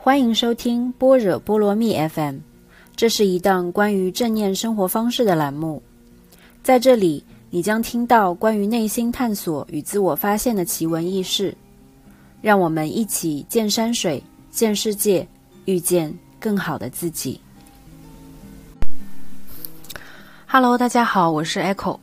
[0.00, 2.36] 欢迎收听般若波罗蜜 FM，
[2.94, 5.82] 这是一档关于正念生活方式的栏目。
[6.62, 11.54] 在这里，你将听到关于内心探索与自我发现的奇闻异事。
[12.40, 14.22] 让我们一起见山水、
[14.52, 15.26] 见世界，
[15.64, 17.40] 遇见更好的自己。
[20.46, 21.98] Hello，大家好，我是 Echo。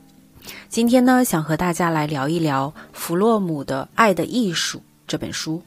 [0.68, 5.62] 今天呢，想和大家来聊一聊弗洛姆的《爱的艺术》这本书。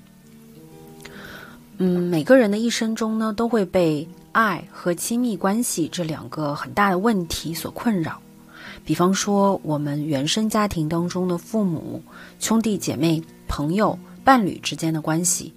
[1.81, 8.21] 嗯，每个人的一生中呢，都会被爱和亲密关系这两个很大的问题所困扰。
[8.83, 12.03] 比方说，我们原生家庭当中的父母、
[12.37, 15.53] 兄弟姐妹、朋友、伴侣之间的关系，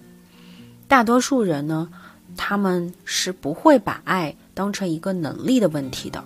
[0.87, 1.89] 大多数人呢，
[2.37, 6.23] 他们是不会把爱当成一个能力的问题的，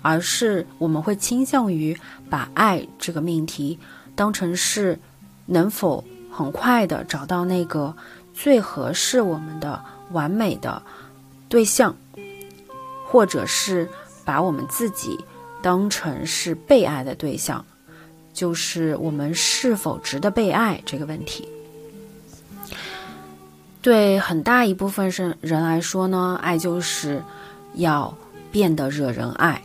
[0.00, 1.96] 而是我们会倾向于
[2.30, 3.76] 把爱这个命题
[4.14, 4.96] 当成是
[5.46, 7.92] 能否很快的找到那个。
[8.34, 9.80] 最合适我们的
[10.10, 10.82] 完美的
[11.48, 11.96] 对象，
[13.06, 13.88] 或者是
[14.24, 15.18] 把我们自己
[15.62, 17.64] 当成是被爱的对象，
[18.32, 21.48] 就是我们是否值得被爱这个问题。
[23.80, 27.22] 对很大一部分人人来说呢，爱就是
[27.74, 28.12] 要
[28.50, 29.62] 变得惹人爱。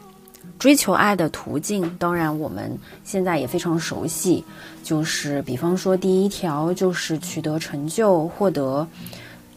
[0.59, 4.43] 追求爱的途径，当然我们现在也非常熟悉，
[4.83, 8.85] 就是比方说第一条就是取得成就，获得，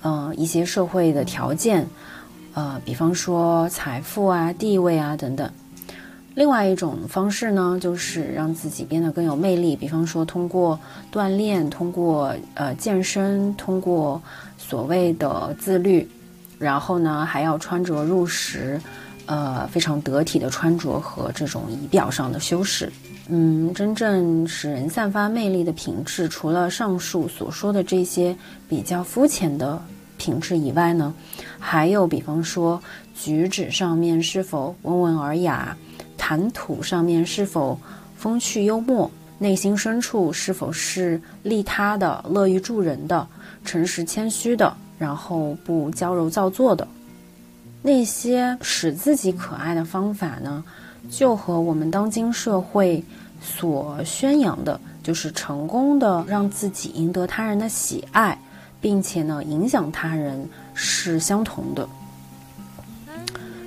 [0.00, 1.84] 呃一些社会的条件，
[2.54, 5.50] 呃比方说财富啊、地位啊等等。
[6.34, 10.78] 另外一种方式呢，就是让自己变得更有魅力，比方说通过
[11.12, 14.22] 锻炼，通过呃健身，通过
[14.56, 16.08] 所谓的自律，
[16.60, 18.80] 然后呢还要穿着入时。
[19.26, 22.92] 呃，非常得体的穿着和这种仪表上的修饰，
[23.28, 28.36] 嗯，真正使人散发魅力的品质，除了上述所说的这些
[28.68, 29.80] 比较肤浅的
[30.18, 31.14] 品质以外呢，
[31.58, 32.82] 还有比方说
[33.14, 35.76] 举止上面是否温文尔雅，
[36.18, 37.78] 谈吐上面是否
[38.16, 43.26] 风趣幽默，内心深处是否是利他的、乐于助人的、
[43.64, 46.86] 诚实谦虚的，然后不娇柔造作的。
[47.82, 50.62] 那些使自己可爱的方法呢，
[51.10, 53.02] 就和我们当今社会
[53.40, 58.40] 所宣扬的，就是成功的让自己赢得他人的喜爱，
[58.80, 61.88] 并且呢影响他人是相同的。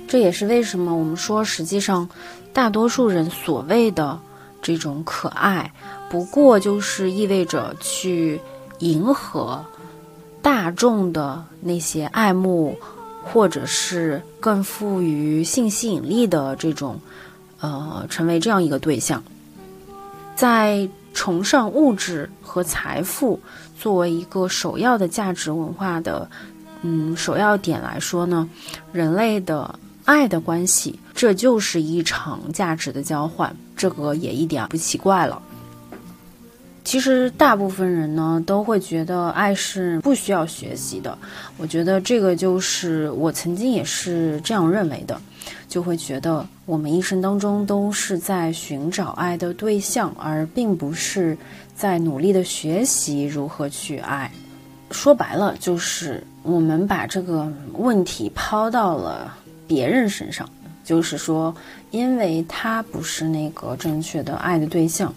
[0.08, 2.08] 这也是为什么我们说，实际上
[2.54, 4.18] 大多数人所谓的
[4.62, 5.70] 这种可爱，
[6.08, 8.40] 不过就是意味着去
[8.78, 9.62] 迎合
[10.40, 12.74] 大众的那些爱慕。
[13.32, 16.98] 或者是更富于性吸引力的这种，
[17.60, 19.22] 呃，成为这样一个对象，
[20.36, 23.38] 在崇尚物质和财富
[23.78, 26.30] 作为一个首要的价值文化的，
[26.82, 28.48] 嗯，首要点来说呢，
[28.92, 35.42] 人类的爱的关系，这就是一场价值的交换，这个也一点不奇怪了。
[36.96, 41.18] 其实大部分人呢都会觉得爱是不需要学习的，
[41.58, 45.20] 我觉得这个就是我曾经也是这样认为的，
[45.68, 51.36] 就会觉得我们一生当中都是在寻找爱的对象，而并不是
[51.74, 54.32] 在努力的学习如何去爱。
[54.90, 59.36] 说白了，就是我们把这个问题抛到了
[59.66, 60.48] 别人身上，
[60.82, 61.54] 就是说，
[61.90, 65.12] 因为他不是那个正确的爱的对象。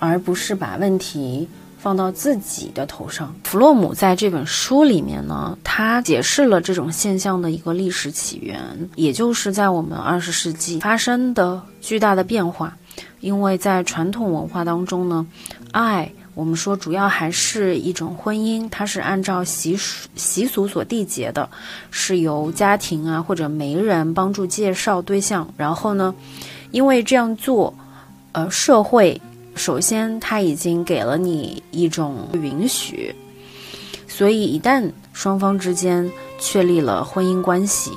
[0.00, 3.32] 而不是把问题放到自己的头上。
[3.44, 8.60] 弗洛姆在这本书里面呢，他解释了这种现象的一个历史起源，
[8.96, 12.76] 也就是在我们二十世纪发生的巨大的变化。
[13.20, 15.26] 因为在传统文化当中呢，
[15.72, 21.48] 爱我们说主要还是一种婚姻，它是按照习俗习俗所缔结的，
[21.90, 26.14] 是由家庭啊或者媒人帮助介绍对象，然后呢，
[26.70, 27.74] 因为这样做，
[28.32, 29.20] 呃，社会。
[29.54, 33.14] 首先，他已经给了你一种允许，
[34.08, 37.90] 所以一旦双方之间确立了婚姻关系，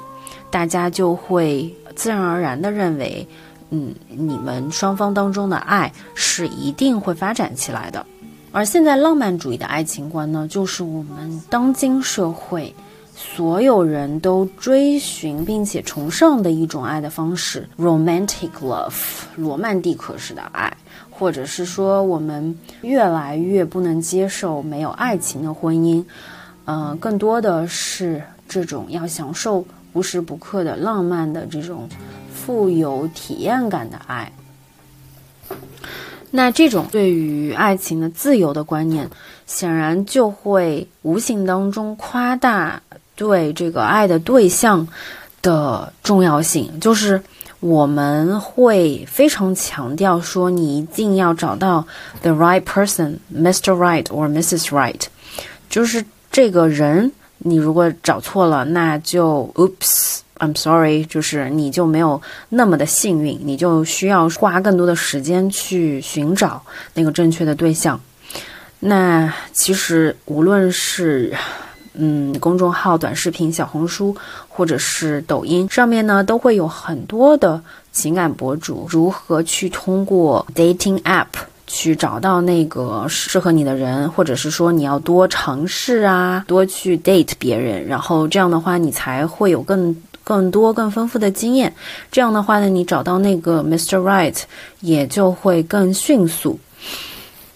[0.49, 3.25] 大家就会自然而然的认为，
[3.69, 8.05] 嗯，你们双方当中的爱是一定会发展起来的。
[8.51, 12.73] 而现在浪漫主义的爱情观呢，就是我们当今社会
[13.15, 18.93] 所有人都追寻并且崇尚的一种爱的方式，romantic love，
[19.37, 20.75] 罗曼蒂克式的爱。
[21.17, 26.03] 或者是说，我们越来越不能接受没有爱情的婚姻，
[26.65, 29.63] 嗯，更多的是这种要享受
[29.93, 31.87] 无时不刻的浪漫的这种
[32.33, 34.31] 富有体验感的爱。
[36.31, 39.07] 那这种对于爱情的自由的观念，
[39.45, 42.81] 显然就会无形当中夸大
[43.15, 44.87] 对这个爱的对象
[45.43, 47.21] 的重要性，就是
[47.63, 51.87] 我们会非常强调说，你一定要找到
[52.21, 53.71] the right person，Mr.
[53.71, 54.65] Right or Mrs.
[54.65, 54.99] Right，
[55.69, 66.61] 就是这个人，你如果找错了，那就 Oops，I'm sorry，就是你就没有那么的幸运，你就需要花更多的时间去寻找
[66.95, 67.97] 那个正确的对象。
[68.81, 71.33] 那其实无论是。
[71.95, 74.15] 嗯，公众号、短视频、小红书
[74.49, 77.61] 或者是抖音上面呢，都会有很多的
[77.91, 81.27] 情感博主如何去通过 dating app
[81.67, 91.71] 去找到那个适合你的人，或者是说你要多尝试啊，多去 date 别人，然后这样的话你才会有更更多更丰富的经验。
[92.11, 93.97] 这样的话呢，你找到那个 Mr.
[93.99, 94.41] Right
[94.81, 96.59] 也就会更迅速。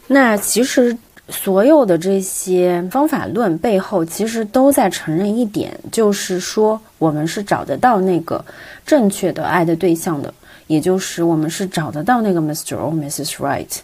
[0.06, 0.96] 那其实。
[1.30, 8.44] 所有的这些方法论背后，其实都在承认一点，就是说我们是找得到那个
[8.86, 10.34] 正确的爱的对象的，
[10.68, 12.76] 也就是我们是找得到那个 Mr.
[12.76, 13.36] or Mrs.
[13.36, 13.80] Right。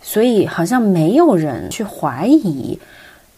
[0.00, 2.78] 所以好像没有人去怀疑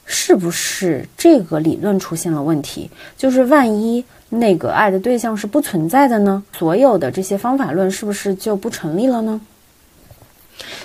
[0.04, 6.42] 是不是这个理论出现了问题，就是万一那个爱的对象是不存在的呢？
[6.52, 9.40] 所有的这些方法论是不是就不成立了呢？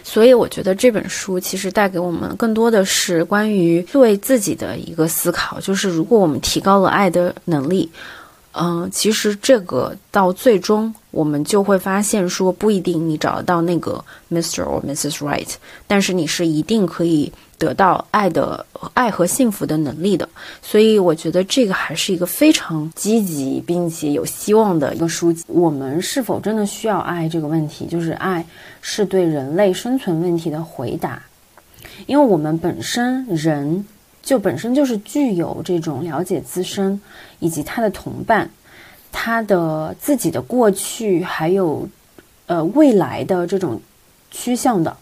[0.04, 7.90] 所以我觉得这本书其实带给我们更多的是关于对自己的一个思考，就是如果我们提高了爱的能力，
[8.59, 14.63] 嗯，其实这个到最终我们就会发现说，不一定你找得到那个 Mr.
[14.63, 15.18] or Mrs.
[15.19, 15.54] Right，
[15.86, 17.31] 但是你是一定可以。
[17.59, 18.63] 得到爱的
[18.94, 20.30] 爱和幸福的能力的，
[20.62, 25.44] 所以我觉得这个还是一个非常积极并且有希望的一个书籍。
[25.48, 28.45] 我们是否真的需要爱这个问题，就是爱
[28.80, 31.19] 是对人类生存问题的回答，
[32.06, 33.83] 因为我们本身人
[34.27, 37.00] 就本身就是具有这种了解自身
[37.39, 38.50] 以及他的同伴，
[39.09, 41.88] 他的自己的过去还有
[42.45, 43.79] 呃未来的这种
[44.29, 44.97] 趋向的。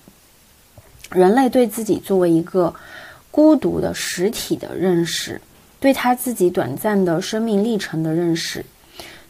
[1.09, 2.71] 人类对自己作为一个
[3.31, 5.41] 孤独的实体的认识，
[5.79, 8.63] 对他自己短暂的生命历程的认识，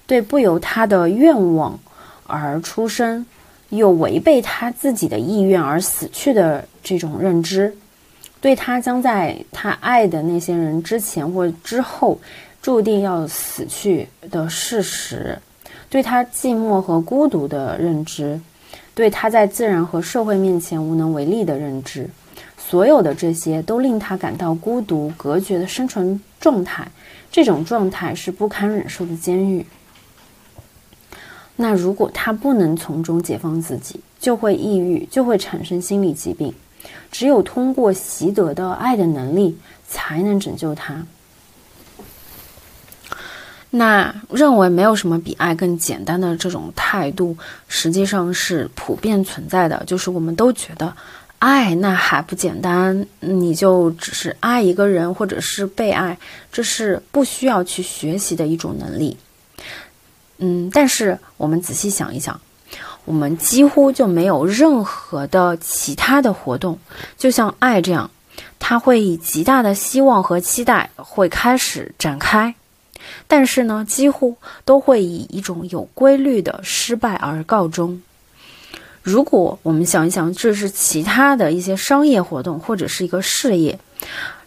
[0.06, 1.80] 对不由他的愿望
[2.28, 3.26] 而出生，
[3.70, 7.74] 又违背他自己的意愿而死去的这种认知，
[8.46, 12.16] 对他将在他爱的那些人之前或之后
[12.62, 15.40] 注定要死去的事实，
[15.90, 18.40] 对他寂寞和孤独的认知。
[18.94, 22.08] 对他在自然和社会面前无能为力的认知，
[22.56, 26.88] 所有的这些都令他感到孤独、隔绝的生存状态。
[27.32, 29.66] 这种状态是不堪忍受的监狱。
[31.56, 36.54] 那如果他不能从中解放自己，就会抑郁，就会产生心理疾病。
[37.12, 41.06] 只有通过习得的爱的能力，才能拯救他。
[43.72, 47.38] 那认为没有什么比爱更简单的这种态度，
[47.68, 49.84] 实际上是普遍存在的。
[49.86, 50.96] 就是我们都觉得，
[51.40, 53.06] 爱那还不简单？
[53.20, 56.18] 你就只是爱一个人，或者是被爱，
[56.54, 59.18] 这是不需要去学习的一种能力。
[60.38, 62.40] 嗯，但是我们仔细想一想，
[63.06, 66.78] 我们几乎就没有任何的其他的活动，
[67.18, 68.10] 就像爱这样，
[68.60, 72.54] 它会以极大的希望和期待会开始展开。
[73.28, 74.36] 但是呢，几乎
[74.66, 78.02] 都会以一种有规律的失败而告终。
[79.04, 83.78] 如果我们想一想，这是其他的一些商业活动或者是一个事业，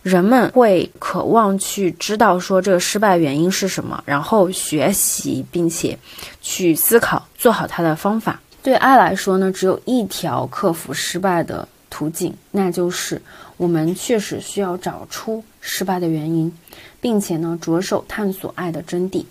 [0.03, 5.97] 人们会渴望去知道说这个失败原因是什么，然后学习并且
[6.43, 8.41] 去思考做好它的方法。
[8.69, 13.23] 对爱来说呢，只有一条克服失败的途径，那就是
[13.57, 16.53] 我们确实需要找出失败的原因。
[17.01, 19.25] 并且呢，着手探索爱的真谛。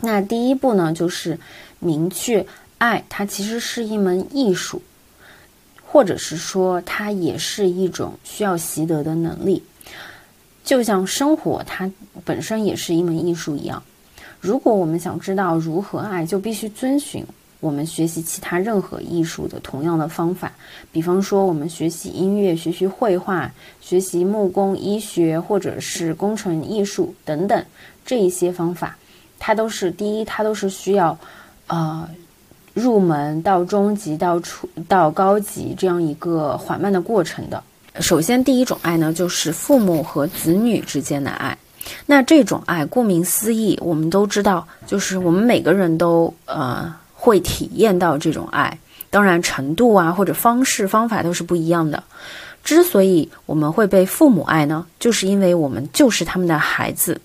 [0.00, 1.38] 那第一步呢，就是
[1.78, 2.44] 明确
[2.78, 4.82] 爱，它其实是一门艺术，
[5.86, 9.62] 或者是说，它也是一种需要习得的能力。
[10.64, 11.88] 就像生活，它
[12.24, 13.84] 本身也是一门艺术一样。
[14.44, 17.24] 如果我们想知道如何爱，就必须遵循。
[17.60, 20.52] 我们学习其他任何艺术的同样的方法，
[20.92, 27.64] 比方说我们学习音乐、学习绘画、学习木工、医学或者是工程艺术等等，
[28.04, 28.94] 这一些方法，
[29.38, 31.18] 它都是第一，它都是需要，
[31.68, 32.06] 呃，
[32.74, 37.64] 入门到中级到初到高级这样一个缓慢的过程的。
[37.98, 41.56] 首先，第一种爱呢，就是父母和子女之间的爱。
[42.06, 46.94] 那这种爱，顾名思义，我们都知道，就是我们每个人都呃。
[47.16, 52.04] 会体验到这种爱，当然程度啊或者方式方法都是不一样的。
[52.62, 57.22] 之所以我们会被父母爱呢，就是因为我们就是他们的孩子。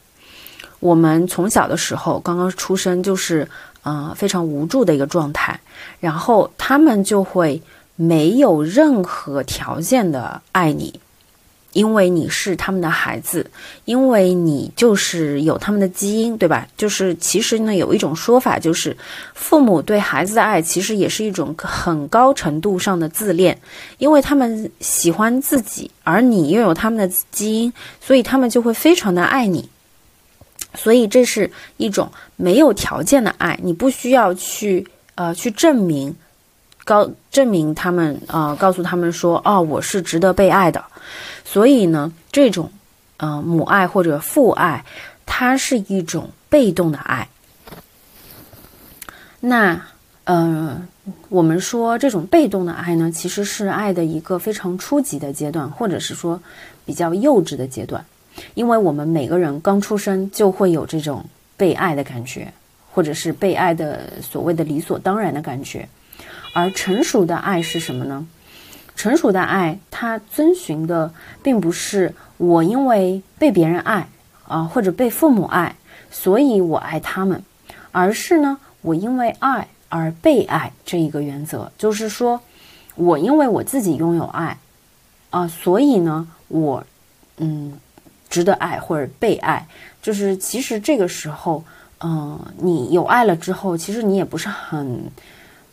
[0.79, 3.49] 我们从小的时候刚刚出生，就是
[3.83, 5.59] 呃非常无助的一个状态，
[5.99, 7.61] 然后他们就会
[7.97, 11.01] 没有任何条件的爱你。
[11.73, 13.45] 因为你是他们的孩子，
[13.85, 16.67] 因为你就是有他们的基因，对吧？
[16.75, 18.95] 就是其实呢，有一种说法，就是
[19.33, 23.59] 父母对孩子的爱，其实也是一种很高程度上的自恋，
[23.99, 29.69] 因为他们喜欢自己，而你拥有他们的基因，所以他们就会非常的爱你。
[30.75, 36.15] 所以这是一种没有条件的爱，你不需要去呃去证明，
[36.89, 40.83] 告证明他们呃告诉他们说，哦，我是值得被爱的。
[41.45, 42.71] 所以呢，这种，
[43.17, 44.83] 呃，母爱或者父爱，
[45.27, 47.29] 它是一种被动的爱。
[49.39, 49.79] 那，
[50.23, 50.81] 呃，
[51.29, 56.41] 我们说这种被动的爱呢，其实是爱的一个非常初级的阶段，或者是说
[56.85, 58.03] 比较幼稚的阶段。
[58.55, 61.23] 因为我们每个人刚出生就会有这种
[61.55, 62.51] 被爱的感觉，
[62.91, 65.87] 或者是被爱的所谓的理所当然的感觉。
[66.53, 68.27] 而成熟的爱是什么呢？
[68.95, 74.09] 成熟的爱，它遵循的并不是我因为被别人爱
[74.45, 75.75] 啊，或者被父母爱，
[76.11, 77.41] 所以我爱他们，
[77.91, 82.41] 而是呢，我因为爱而被爱这一个原则，就是说，
[82.95, 84.57] 我因为我自己拥有爱
[85.29, 86.83] 啊，所以呢，我
[87.37, 87.79] 嗯
[88.29, 89.65] 值得爱或者被爱，
[90.01, 91.63] 就是其实这个时候，
[92.01, 95.09] 嗯，你有爱了之后，其实你也不是很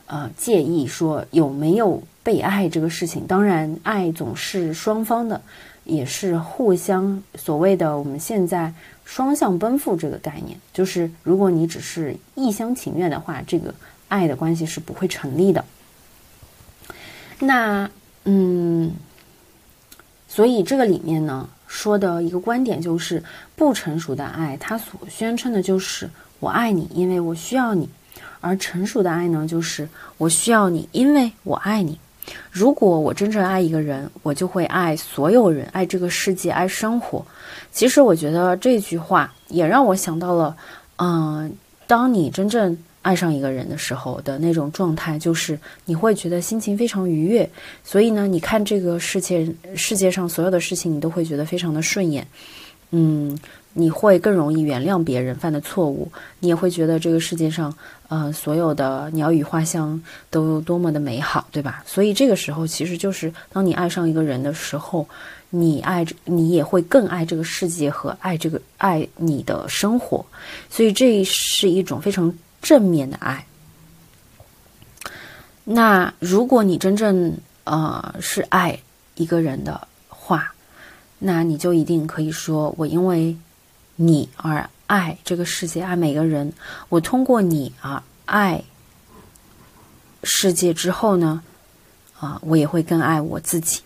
[0.07, 2.03] 呃介意说有没有。
[2.27, 5.41] 被爱这个事情，当然爱总是双方的，
[5.85, 13.73] 也是互相所谓的我们现在双向奔赴这个概念，就是如果你只是一厢情愿的话，这个
[14.09, 15.65] 爱的关系是不会成立的。
[17.39, 17.89] 那
[18.25, 18.91] 嗯，
[20.27, 23.23] 所以这个里面呢说的一个观点就是，
[23.55, 26.11] 不成熟的爱，它所宣称的就是
[26.41, 27.87] 我爱你，因为我需要你；
[28.47, 29.89] 而成熟的爱呢，就是
[30.19, 31.99] 我需要你，因为我爱你。
[32.51, 37.25] 如果我真正爱一个人，我就会爱所有人，爱这个世界，爱生活。
[37.71, 40.57] 其实我觉得这句话也让我想到了，
[40.97, 41.53] 嗯，
[41.87, 47.49] 当你真正爱上一个人的时候的那种状态，就是你会觉得心情非常愉悦。
[47.85, 52.27] 所以呢，你看这个世界世界上所有的事情，你都会觉得非常的顺眼。
[52.91, 53.39] 嗯。
[53.79, 57.77] 你会更容易原谅别人犯的错误，你也会觉得这个世界上，
[58.09, 61.85] 呃，所有的鸟语花香都多么的美好，对吧？
[61.85, 65.07] 所以这个时候，其实就是当你爱上一个人的时候，
[65.51, 70.25] 你爱，你也会更爱这个世界和爱这个爱你的生活，
[70.71, 73.45] 所以这是一种非常正面的爱。
[75.65, 78.79] 那如果你真正呃是爱
[79.17, 80.51] 一个人的话，
[81.19, 83.37] 那你就一定可以说，我因为。
[83.97, 86.53] 你而爱这个世界，爱每个人。
[86.91, 88.63] 我通过你而爱
[90.23, 91.43] 世界之后呢，
[92.21, 93.81] 啊，我也会更爱我自己。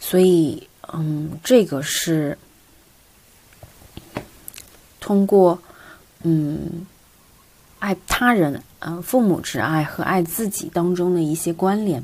[0.00, 2.36] 所以，嗯，这个是
[4.98, 5.58] 通过
[6.22, 6.84] 嗯
[7.78, 12.02] 爱他人，嗯，父母之爱和爱自己当中的一些关联。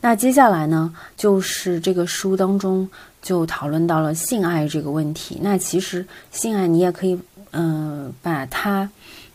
[0.00, 2.88] 那接下来呢，就是这个书当中。
[3.22, 5.38] 就讨论到了性爱这个问题。
[5.40, 7.18] 那其实性爱你也可以，
[7.52, 8.90] 嗯，把它，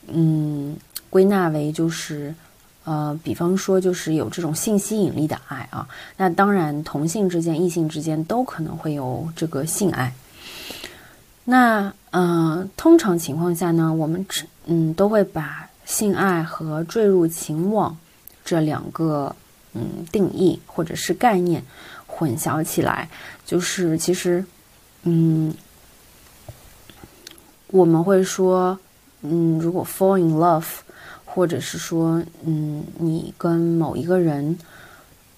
[0.08, 0.76] 嗯，
[1.10, 2.36] 归纳为就是，
[2.84, 5.88] 呃，比方说就是有这种性吸引力的爱啊。
[6.18, 10.14] 那当然，同性之间、异性之间都可能会有这个性爱。
[11.46, 17.98] 那，嗯，通常情况下呢，我们只，嗯，都会把性爱和坠入情网
[18.44, 19.34] 这两个，
[19.74, 21.64] 嗯，定义或者是概念。
[22.18, 23.08] 混淆起来，
[23.46, 24.44] 就是其实，
[25.04, 25.54] 嗯，
[27.68, 28.80] 我们会说，
[29.22, 30.66] 嗯，如果 fall in love，
[31.26, 34.58] 或者是说，嗯，你跟某一个人，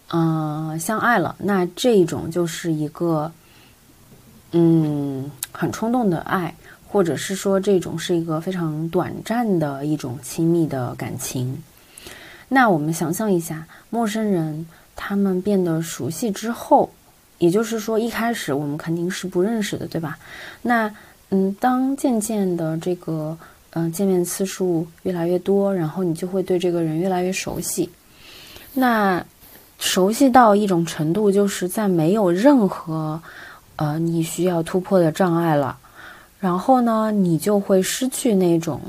[0.07, 3.29] 嗯，相爱了，那这种就是一个，
[4.53, 6.55] 嗯，很冲动的爱，
[6.87, 11.61] 或者是说，这种是一个非常短暂的一种亲密的感情。
[12.47, 14.65] 那我们想象一下，陌生人。
[15.01, 16.89] 他们变得熟悉之后，
[17.37, 20.19] 也就是说，一开始我们肯定是不认识的，对吧？
[20.61, 20.93] 那，
[21.29, 23.37] 嗯，当渐渐的这个，
[23.71, 27.89] 嗯，见面次数越来越多，然后你就会对这个人越来越熟悉。
[28.73, 29.25] 那
[29.77, 33.21] 熟悉到一种程度，就是在没有任何，
[33.77, 35.77] 呃，你需要突破的障碍了。
[36.41, 38.81] 然后呢，你就会失去那种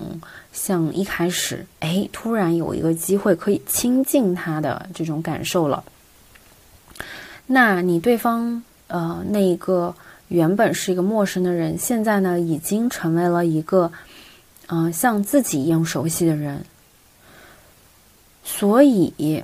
[0.52, 5.82] 像一开始，哎，突然有一个机会可以亲近他的这种感受了。
[7.52, 9.92] 那你对方呃那一个
[10.28, 13.90] 原本是一个陌生的人，现在呢已经成为了一个
[14.68, 16.64] 嗯像自己一样熟悉的人，
[18.44, 19.42] 所以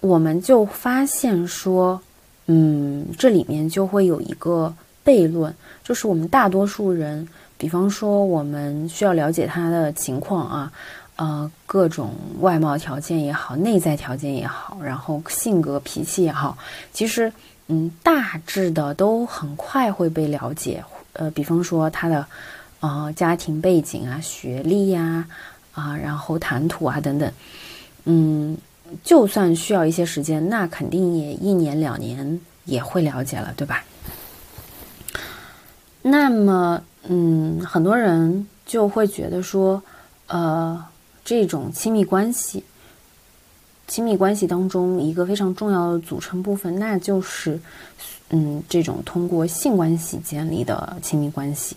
[0.00, 2.00] 我们就发现说，
[2.46, 4.74] 嗯，这里面就会有一个
[5.04, 10.72] 悖论，就是我们大多数人，比方说我们需要了解他的情况啊。
[11.18, 16.56] 呃，各种外貌条件也好，内在条件也好，然后性格脾气也好，
[16.92, 17.32] 其实，
[17.66, 20.84] 嗯，大致的都很快会被了解。
[21.14, 22.24] 呃，比方说他的，
[22.78, 25.26] 呃，家庭背景啊，学历呀，
[25.72, 27.32] 啊，然后谈吐啊等等，
[28.04, 28.56] 嗯，
[29.02, 33.82] 就算需要一些时间，那肯定也一年两年也会了解了，对吧？
[36.02, 39.82] 那么，嗯，很多人就会觉得说，
[40.28, 40.84] 呃。
[41.28, 42.64] 这种亲密关系，
[43.86, 47.60] 亲密关系当中一个非常重要的组成部分，那就是，
[48.30, 51.76] 嗯，这种通过性关系建立的亲密关系。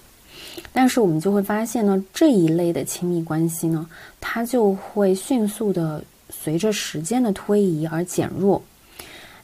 [0.72, 3.86] 但是我们就会发现呢，这一类的亲密关系呢，
[4.22, 8.62] 它就会迅速的随着时间的推移而减弱。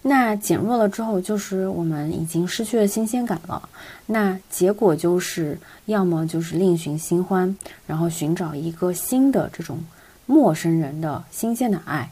[0.01, 3.67] 那减弱了之后，就是我们已经失去了新鲜感了。
[4.05, 7.53] 那结果就是，要么就是另寻新欢，
[7.85, 9.77] 然后寻找一个新的这种。
[10.27, 12.11] 陌生人的新鲜的爱，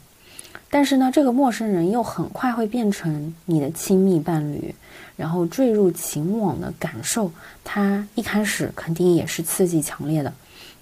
[0.70, 4.74] 但是呢，这个陌生人又很快会变成你的亲密伴侣，
[5.18, 7.30] 然后坠入情网的感受，
[7.64, 10.34] 它一开始肯定也是刺激强烈的，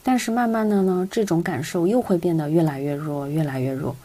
[0.03, 3.95] 但是慢慢的呢，这种感受又会变得越来越弱，越来越弱，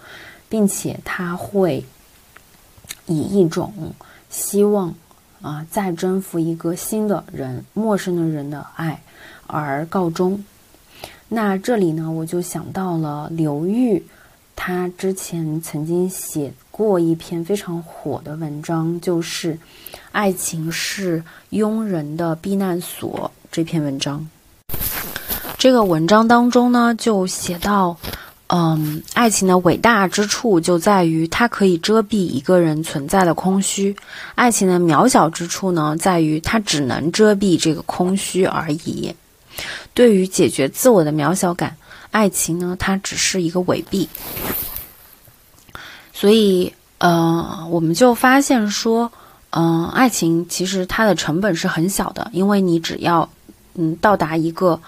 [0.49, 1.85] 并且它会
[3.07, 3.73] 以一种
[4.31, 4.95] 希望
[5.43, 9.03] 啊再征服一个新的人、陌生的人的爱
[9.47, 10.43] 而告终。
[11.29, 14.03] 那这里呢，我就想到了刘玉，
[14.57, 19.55] 他之前曾经写过一篇非常火的文章，就是
[20.11, 24.27] 《爱情是庸人的避难所》这篇文章。
[25.59, 27.95] 这个文章当中呢，就写到，
[28.47, 33.95] 嗯，爱情的伟大之处就在于它可以遮蔽一个人存在的空虚；
[34.35, 39.15] 爱情的渺小之处呢，在于它只能遮蔽这个空虚而已。
[39.99, 41.77] 对于解决自我的渺小感，
[42.13, 44.09] 爱情呢，它只是一个伪币。
[46.13, 49.11] 所以，呃，我们就发现说，
[49.51, 53.29] 嗯，爱情其实它的成本是很小的，因为你只要，
[53.75, 54.81] 嗯，到达一个，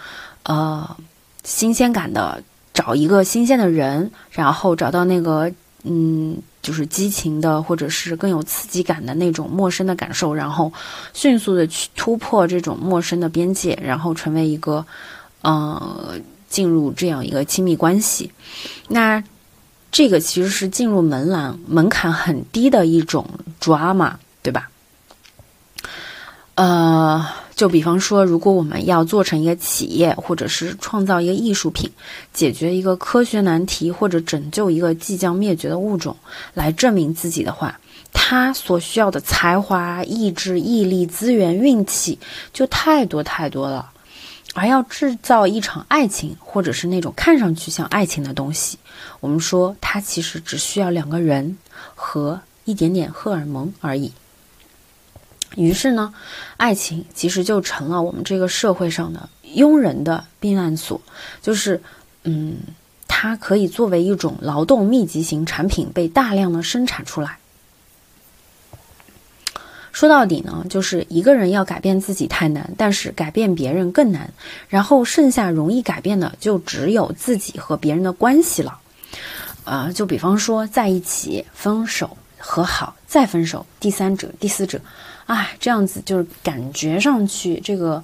[0.45, 0.97] 呃，
[1.43, 2.41] 新鲜感的，
[2.73, 5.51] 找一个新鲜的人，然后找到那个，
[5.83, 6.41] 嗯。
[6.63, 10.73] 就是激情的，或者是更有刺激感的那种陌生的感受，然后
[11.15, 14.85] 迅速的去突破这种陌生的边界，然后成为一个，
[15.43, 16.17] 呃，
[16.49, 18.33] 进入这样一个亲密关系。
[18.89, 19.23] 那
[19.91, 23.27] 这个其实是进入门栏门槛很低的一种
[23.61, 24.71] drama，对吧？
[26.55, 27.27] 呃。
[27.61, 31.91] 就比方说，如果我们要做成一个企业，或者是创造一个艺术品，
[32.33, 36.17] 解决一个科学难题，或者拯救一个即将灭绝的物种，
[36.55, 37.79] 来证明自己的话，
[38.15, 42.19] 他所需要的才华、意志、毅力、资源、运气
[42.55, 43.91] 就太多太多了。
[44.55, 48.79] 而要制造一场爱情，或者是那种看上去像爱情的东西，
[49.21, 51.59] 我们说它其实只需要两个人
[51.95, 54.11] 和一点点荷尔蒙而已。
[55.57, 56.15] 于是呢，
[56.57, 61.01] 爱情其实就成了我们这个社会上的庸人的避难所，
[61.43, 61.83] 就是，
[62.23, 62.59] 嗯，
[63.09, 67.39] 它可以作为一种劳动密集型产品被大量的生产出来。
[69.93, 74.33] 说到底呢，就是一个人要改变自己太难，但是改变别人更难，
[74.69, 78.79] 然后剩下容易改变的就只有自己和别人的关系了。
[79.65, 84.81] 啊，就比方说在一起、分手、和好、再分手，第三者、第四者。
[85.31, 88.03] 哎，这样子就是感觉上去，这个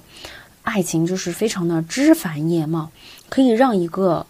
[0.63, 2.89] 爱情就是非常的枝繁叶茂，
[3.27, 4.25] 可以让一个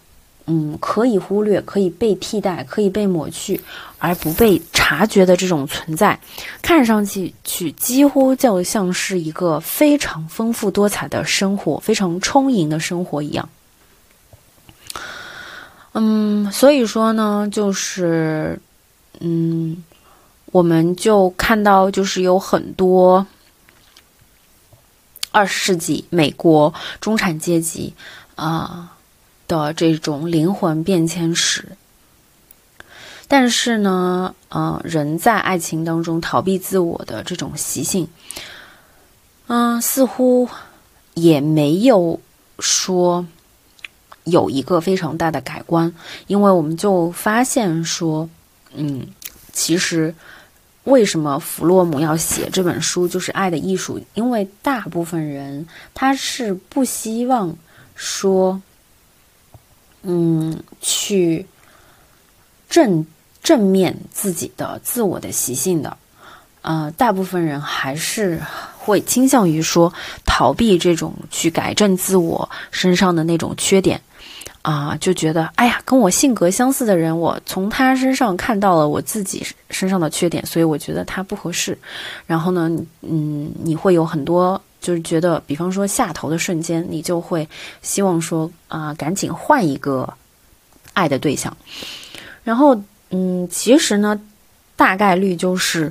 [0.46, 3.60] 嗯可以忽略、可以被替代、可以被抹去
[3.98, 6.18] 而不被察觉的这种存在，
[6.60, 13.48] 看上去去几乎就像是一个非常丰富多彩的生活、非常充盈的生活一样。
[15.92, 18.58] 嗯，所以说呢，就是
[19.20, 19.84] 嗯。
[20.50, 23.26] 我们就看到，就是有很多
[25.30, 27.92] 二十世纪美国中产阶级
[28.34, 28.96] 啊
[29.46, 31.76] 的这种灵魂变迁史。
[33.28, 38.08] 但是呢，呃，人在爱情当中逃避自我的这种习性，
[39.48, 40.48] 嗯，似乎
[41.12, 42.18] 也没有
[42.58, 43.26] 说
[44.24, 45.92] 有一个非常大的改观，
[46.26, 48.30] 因为我们就发现说，
[48.72, 49.06] 嗯，
[49.52, 50.14] 其实。
[50.88, 53.98] 为什么弗洛姆要写这本书，就是《爱的艺术》？
[54.14, 57.54] 因为大部分人他是不希望
[57.94, 58.62] 说，
[60.02, 61.46] 嗯，去
[62.70, 63.06] 正
[63.42, 65.98] 正面自己的自我的习性的，
[66.62, 68.40] 呃，大部分人还是
[68.78, 69.92] 会倾向于说
[70.24, 74.00] 逃避这种去改正自我身上的那种缺点。
[74.68, 81.78] 啊，就觉得哎呀，跟我性格相似的人，我从他身上看到了我自己身上的缺点，所以我觉得他不合适。
[82.26, 82.68] 然后呢，
[83.00, 87.48] 嗯，你会有很多就是觉得，比方说下头的瞬间，你就会
[87.80, 90.06] 希望说啊，赶紧换一个
[90.92, 91.56] 爱的对象。
[92.44, 92.78] 然后，
[93.08, 94.20] 嗯，其实呢，
[94.76, 95.90] 大概率就是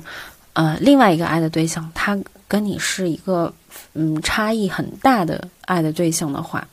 [0.52, 3.52] 呃，另外一个爱的对象，他跟你是一个
[3.94, 6.64] 嗯差异很大的爱的对象的话，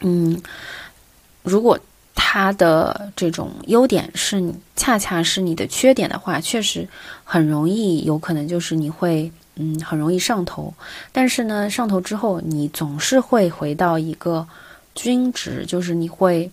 [0.00, 0.38] 嗯。
[1.42, 1.78] 如果
[2.14, 6.86] 他的这种优点是恰恰是你的缺点的话，确实
[7.24, 10.74] 很容易有可能就是你会嗯很容易上头。
[11.12, 14.46] 但是呢，上头之后你总是会回到一个
[14.94, 16.50] 均值，就是你会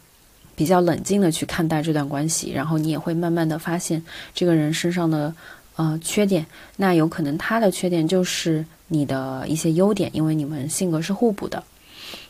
[0.56, 4.02] 比较冷静的去看待这段关系，然后你也会慢慢的发现
[4.34, 5.34] 这个人身上的
[5.76, 6.46] 呃缺点。
[6.78, 11.62] 那有可能他的缺点就是你的一些优点，因为你们性格是互补的。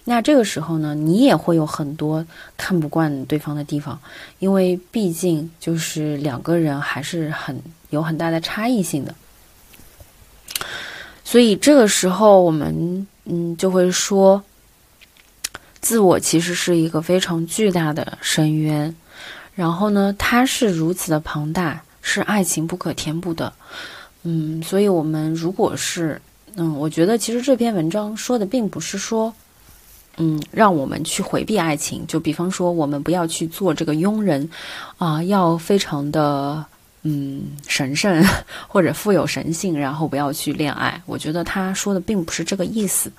[0.08, 2.24] 那这个时候呢，你也会有很多
[2.56, 4.00] 看不惯对方的地方，
[4.38, 9.15] 因为毕竟就是两个人还是很有很大的差异性的。
[11.24, 14.44] 所以这个时候，我们嗯就会说，
[15.82, 18.96] 自我其实是一个非常巨大的深渊，
[19.56, 23.52] 然后呢，它是如此的庞大，是爱情不可填补的。
[24.22, 26.22] 嗯，所以我们如果是
[26.58, 29.34] 嗯，我觉得其实这篇文章说的并不是说。
[30.17, 34.49] 嗯，让我们去回避爱情，就比方说，我们不要去做这个佣人，
[34.97, 36.63] 啊，要非常的
[37.04, 38.23] 嗯神圣
[38.67, 41.01] 或者富有神性，然后不要去恋爱。
[41.06, 43.12] 我觉得他说的并不是这个意思，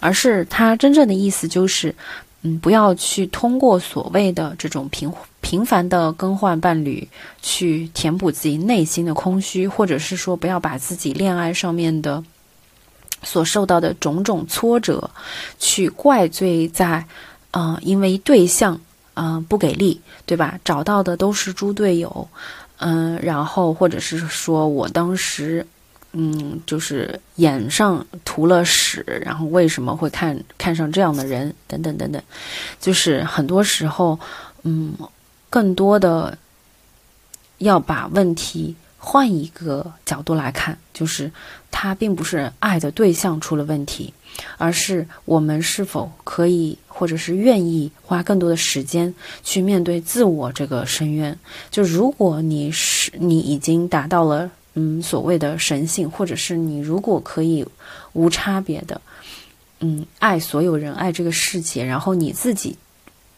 [0.00, 1.94] 而是他真正的意思就是，
[2.42, 5.08] 嗯，不要去通过所谓的这种频
[5.40, 7.06] 频繁的更换伴侣
[7.42, 12.24] 去填补自己内心的空虚，或者是说，不要把自己恋爱上面的。
[13.24, 15.10] 所受到的种种挫折，
[15.58, 17.04] 去怪罪在，
[17.52, 18.80] 嗯，因为对象，
[19.14, 20.58] 嗯，不给力，对吧？
[20.64, 22.28] 找到的都是猪队友，
[22.78, 25.66] 嗯，然后或者是说我当时，
[26.12, 32.22] 嗯，就是眼上涂了屎，然后为什么会看看上这样的人，等等等等，
[32.80, 34.18] 就是很多时候，
[34.62, 34.94] 嗯，
[35.50, 36.36] 更多的
[37.58, 38.76] 要把问题。
[39.06, 41.30] 换一个角度来看，就是
[41.76, 44.14] 他并不是爱的对象出了问题，
[44.58, 51.36] 而是我们是否可以或者是愿意花更多的时间去面对自我这个深渊。
[51.72, 57.66] 就如果你是你已经达到了嗯所谓的神性，或者是你如果可以
[58.12, 59.00] 无差别的
[59.80, 62.76] 嗯爱所有人，爱这个世界，然后你自己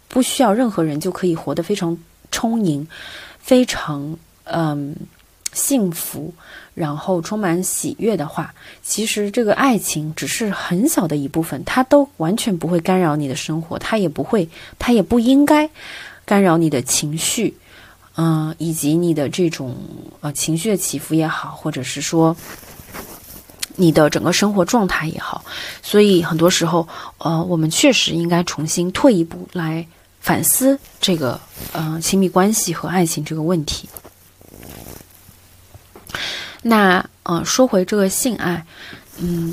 [0.09, 1.97] 不需要任何人就可以活得非常
[2.31, 2.87] 充盈，
[3.41, 4.95] 非常嗯。
[5.53, 6.35] 幸福，
[6.77, 14.47] 然后充满喜悦的话，其实这个爱情只是很小的一部分，它都完全不会干扰你的生活，它也不会，
[14.79, 15.71] 它也不应该
[16.27, 17.57] 干扰你的情绪，
[18.17, 19.75] 嗯，以及你的这种
[20.21, 22.37] 呃情绪的起伏也好，或者是说
[23.77, 25.43] 你的整个生活状态也好，
[25.83, 26.87] 所以很多时候，
[27.17, 29.87] 呃，我们确实应该重新退一步来
[30.21, 31.41] 反思这个
[31.73, 33.89] 呃亲密关系和爱情这个问题。
[36.63, 38.65] 那呃，说回这个性爱，
[39.19, 39.53] 嗯，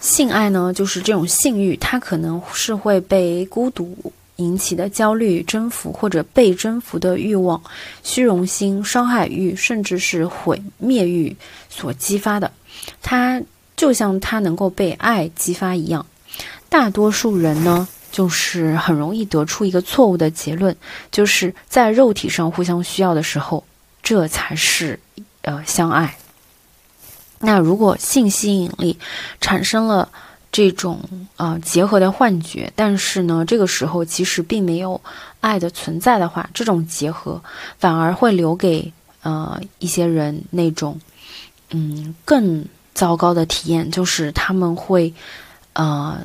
[0.00, 3.96] 性爱呢，就是这种性欲，它可能是会被孤独
[4.36, 7.62] 引起的焦虑、征服或者被征服的欲望、
[8.02, 11.34] 虚荣心、伤害欲，甚至是毁灭欲
[11.68, 12.50] 所激发的。
[13.02, 13.40] 它
[13.76, 16.04] 就像它能够被爱激发一样。
[16.68, 20.74] 大多数人呢，就是很容易得出一个错误的结论，
[21.12, 23.64] 就是在肉体上互相需要的时候，
[24.02, 24.98] 这才是。
[25.44, 26.16] 呃，相爱。
[27.38, 28.98] 那如果性吸引力
[29.40, 30.08] 产生了
[30.50, 31.00] 这种
[31.36, 34.98] 呃结合的幻觉，但是呢，这个时候其实并没有
[35.40, 37.42] 爱的存在的话，这种结合
[37.78, 38.90] 反而会留给
[39.22, 40.98] 呃一些人那种
[41.70, 45.12] 嗯更糟糕的体验，就是他们会
[45.74, 46.18] 呃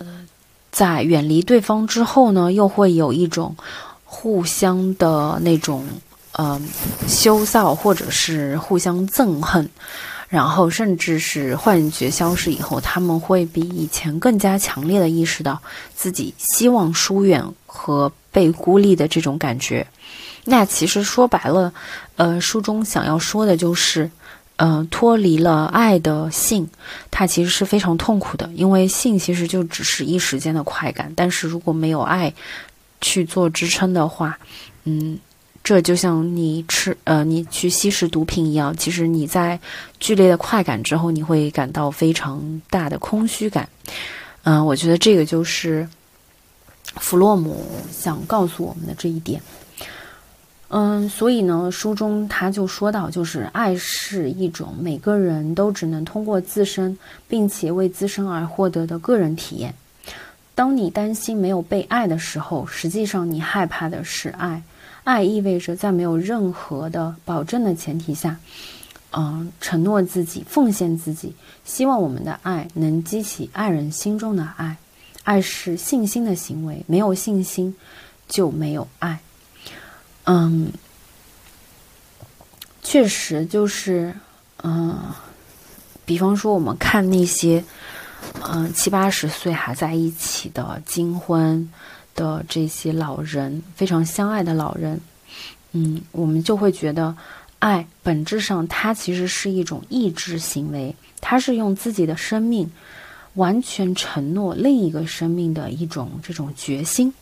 [0.71, 3.57] 在远离对方之后呢，又会有一种
[4.05, 5.85] 互相的那种。
[6.41, 6.69] 嗯，
[7.05, 9.69] 羞臊或者是互相憎恨，
[10.29, 15.61] 然后甚至是幻觉消失以后，他们会比以前更加强烈的意识到
[15.93, 19.85] 自己希望疏远和被孤立的这种感觉。
[20.45, 21.73] 那其实说白了，
[22.15, 24.09] 呃，书中想要说的就是，
[24.55, 26.69] 呃，脱离了爱的性，
[27.11, 32.33] 它其实是非常痛苦的，因为性其实就只是一时间的快感，但是如果没有爱
[33.01, 34.39] 去做支撑的话，
[34.85, 35.19] 嗯，
[35.69, 39.59] 这就像你吃呃，你去吸食毒品一样，其实你在
[39.99, 43.69] 剧烈的快感之后，你会感到非常大的空虚感。
[44.41, 45.87] 嗯，我觉得这个就是
[46.95, 49.39] 弗洛姆想告诉我们的这一点。
[50.69, 59.71] 嗯，所以呢，书中他就说到，就是爱是一种每个人都只能通过自身，并且为自身而获得的个人体验。
[60.55, 64.63] 当你担心没有被爱的时候，实际上你害怕的是爱。
[65.09, 68.37] 爱意味着在没有任何的保证的前提下，
[69.09, 71.33] 嗯，承诺自己，奉献自己，
[71.65, 74.77] 希望我们的爱能激起爱人心中的爱。
[75.23, 77.75] 爱是信心的行为，没有信心
[78.27, 79.17] 就没有爱。
[80.25, 80.71] 嗯，
[82.83, 84.13] 确实就是，
[84.61, 84.95] 嗯，
[86.05, 87.63] 比方说我们看那些，
[88.47, 91.67] 嗯，七八十岁还在一起的金婚
[92.19, 94.99] 的这些老人，非常相爱的老人，
[95.71, 97.15] 嗯，我们就会觉得，
[97.59, 102.69] 爱本质上它其实是一种意志行为，它是用自己的生命
[103.35, 107.13] 完全承诺另一个生命的一种这种决心。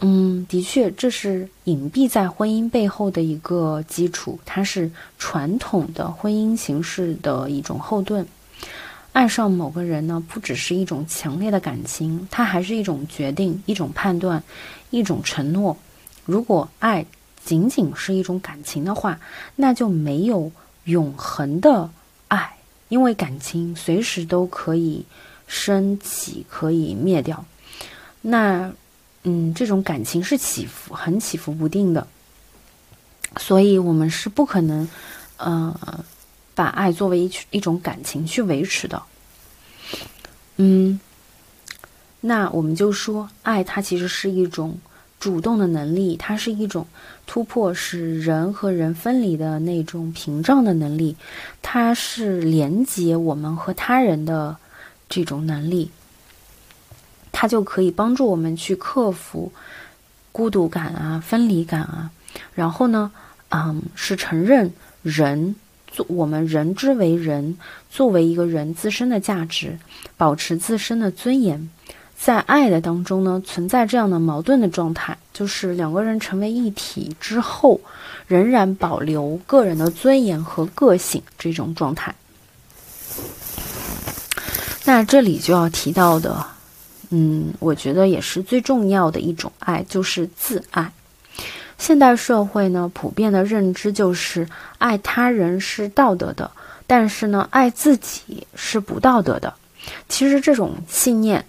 [0.00, 8.26] 嗯，的确，这是隐蔽在婚姻背后的一个基础，它是传统的婚姻形式的一种后盾。
[9.18, 14.40] 爱上某个人呢，不只是一种强烈的感情，它还是一种决定、一种判断、
[14.90, 15.76] 一种承诺。
[16.24, 17.04] 如果爱
[17.44, 19.18] 仅仅是一种感情的话，
[19.56, 20.52] 那就没有
[20.84, 21.90] 永恒的
[22.28, 22.58] 爱，
[22.90, 25.04] 因为感情随时都可以
[25.48, 27.44] 升起，可以灭掉。
[28.22, 28.72] 那。
[29.24, 32.06] 嗯，这种感情是起伏，很起伏不定的，
[33.36, 34.88] 所以我们是不可能，
[35.38, 36.04] 呃，
[36.54, 39.02] 把爱作为一一种感情去维持的。
[40.58, 41.00] 嗯，
[42.20, 44.78] 那我们就说，爱它其实是一种
[45.20, 46.86] 主动的能力，它是一种
[47.26, 51.16] 突破使人和人分离的那种屏障的能力，
[51.62, 54.56] 它是连接我们和他人的
[55.08, 55.90] 这种能力。
[57.30, 59.52] 它就可以帮助我们去克服
[60.32, 62.10] 孤独感啊、分离感啊。
[62.54, 63.12] 然后呢，
[63.50, 65.54] 嗯，是承认人
[65.90, 67.56] 做我们人之为人，
[67.90, 69.78] 作为一个人自身的价值，
[70.16, 71.68] 保持自身的尊严。
[72.16, 77.80] 在爱的当中呢，存在这样的矛盾的状态，就是两个人成为一体之后，
[78.26, 82.14] 仍然保留个人的尊严和个性这种状态。
[84.84, 86.44] 那这里就要提到的。
[87.10, 90.92] 嗯，我觉得也是最重要的一种爱，就是自爱。
[91.78, 94.46] 现代社会呢，普遍的认知就是
[94.78, 96.50] 爱他人是道德的，
[96.86, 99.54] 但是呢，爱自己是不道德的。
[100.08, 101.42] 其实这种信念，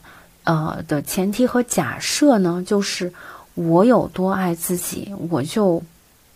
[0.44, 3.12] 呃的前提和假设呢，就是
[3.56, 5.84] 我有多爱自己，我就，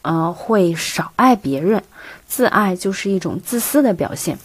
[0.02, 1.82] 呃会少爱别人。
[2.28, 4.38] 自爱就是一种自私的表现。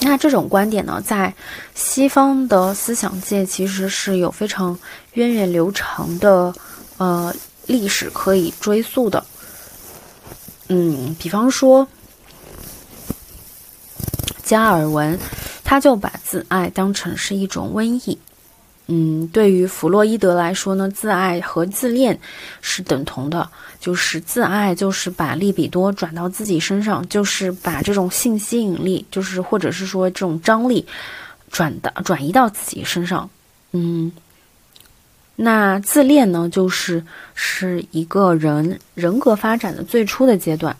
[0.00, 1.32] 那这种观点呢，在
[1.74, 4.76] 西方的思想界其实是有非常
[5.12, 6.52] 源远流长的
[6.98, 7.32] 呃
[7.66, 9.24] 历史可以追溯的。
[10.68, 11.86] 嗯，比方说
[14.42, 15.18] 加尔文，
[15.64, 18.18] 他就把自爱当成是一种瘟疫。
[18.86, 22.18] 嗯，对于弗洛伊德来说呢，自爱和自恋
[22.60, 23.48] 是等同的，
[23.80, 30.84] 就是自爱就是把利比多转到自己身上，就是把这种性吸引力，就是或者是说这种张力
[31.50, 33.30] 转的转移到自己身上。
[33.70, 34.10] 嗯，
[35.36, 40.76] 那自恋呢，就是是一个人人格发展的最初的阶段，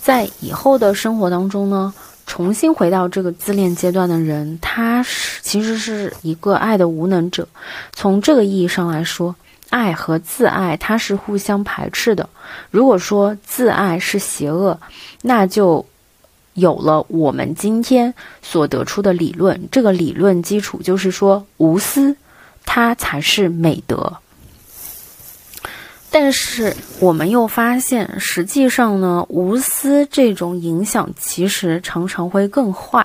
[0.00, 1.92] 在以后的生活当中呢。
[2.26, 7.46] 重新回到这个自恋阶段的人，他是其实是一个爱的无能者。
[7.92, 9.36] 从这个意义上来说，
[9.68, 12.26] 爱和自爱它是互相排斥的。
[12.70, 14.80] 如果说自爱是邪恶，
[15.20, 15.84] 那就
[16.54, 19.68] 有了我们今天所得出的理论。
[19.70, 22.16] 这个理论基础就是说，无私，
[22.64, 24.16] 它才是美德。
[26.10, 33.04] 但是我们又发现，实际上呢，无私这种影响其实常常会更坏。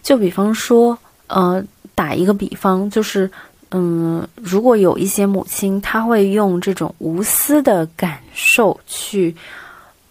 [0.00, 3.28] 就比方说，呃，打一个比方，就是，
[3.72, 9.34] 嗯，如果有一些母亲，她会用这种无私的感受去，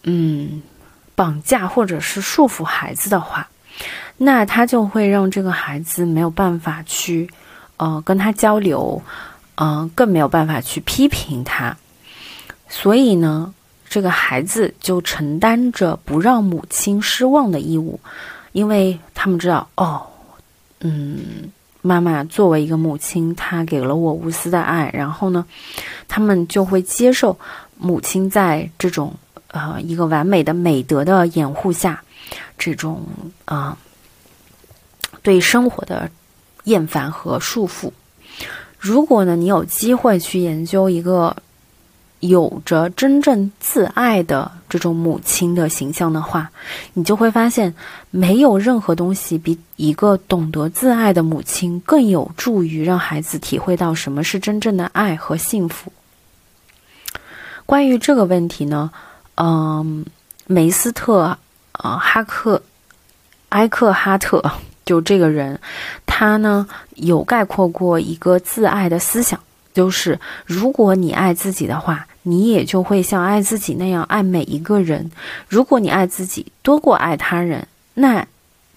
[0.04, 0.62] 嗯，
[1.15, 3.48] 绑架或者是束缚孩子的话，
[4.17, 7.30] 那他就会让这个孩子没有办法去，
[7.78, 9.02] 呃，跟他交流，
[9.56, 11.76] 嗯，更没有办法去批评他。
[12.68, 13.54] 所以呢，
[13.88, 18.00] 这个孩子就承担着不让母亲失望的义务，
[18.54, 20.02] 因为他们知道，哦，
[20.80, 25.46] 嗯，妈妈作为一个母亲，她给了我无私的爱，然后呢，
[26.08, 27.38] 他们就会接受
[27.78, 29.14] 母亲在这种
[29.50, 32.02] 呃一个完美的美德的掩护下，
[32.58, 33.06] 这种
[33.46, 33.78] 啊
[35.22, 36.10] 对生活的
[36.65, 37.91] 厌烦和束缚。
[38.78, 41.36] 如果呢，你有机会去研究一个。
[42.21, 46.49] 有着真正自爱的这种母亲的形象的话，
[46.93, 47.71] 你就会发现，
[48.10, 55.91] 没有任何东西比一个懂得自爱的母亲更有助于让孩子体会到什么是真正的爱和幸福。
[57.67, 58.89] 关于这个问题呢，
[59.36, 60.04] 嗯，
[60.47, 61.38] 梅斯特
[61.73, 62.60] 啊哈克
[63.49, 64.41] 埃克哈特
[64.86, 65.60] 就这个人，
[66.06, 69.39] 他呢有概括过一个自爱的思想。
[69.74, 75.12] 就是如果你爱自己的话，你也就会像爱自己那样爱每一个人。
[75.50, 78.26] 如果你爱自己多过爱他人，那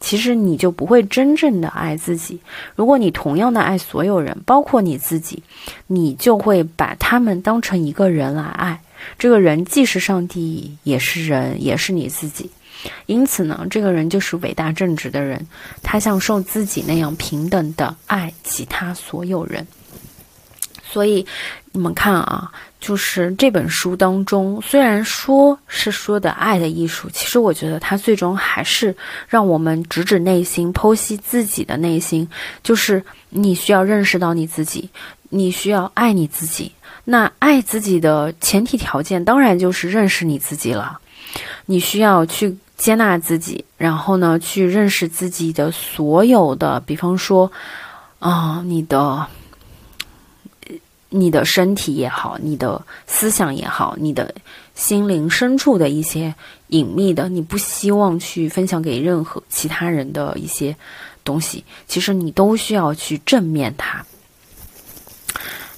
[0.01, 2.41] 其实你就不会真正的爱自己。
[2.75, 5.41] 如果你同样的爱所有人，包括你自己，
[5.87, 8.81] 你就会把他们当成一个人来爱。
[9.19, 12.51] 这个人既是上帝，也是人，也是你自己。
[13.07, 15.45] 因此呢，这个人就是伟大正直的人，
[15.83, 19.67] 他像受自己那样平等的爱其他所有人。
[20.91, 21.27] 所以，
[21.73, 28.97] 你们看啊，就是这本书当中，虽然说是说的爱的艺术，其实我觉得它最终还是
[29.29, 32.27] 让我们直指内心，剖析自己的内心。
[32.63, 34.89] 就是你需要认识到你自己，
[35.29, 36.73] 你需要爱你自己。
[37.05, 40.99] 那爱自己的前提条件，当然就是认识你自己了。
[41.67, 47.53] 你需要去接纳自己，然后呢，去认识自己的所有的，比方说，
[48.21, 49.27] 啊，你的。
[51.11, 54.35] 你的身体也好，你的思想也好，你的
[54.75, 56.35] 心灵深处的一些
[56.67, 60.77] 隐秘的，你不希望去分享给任何其他人的一些
[61.25, 64.05] 东西，其实你都需要去正面它。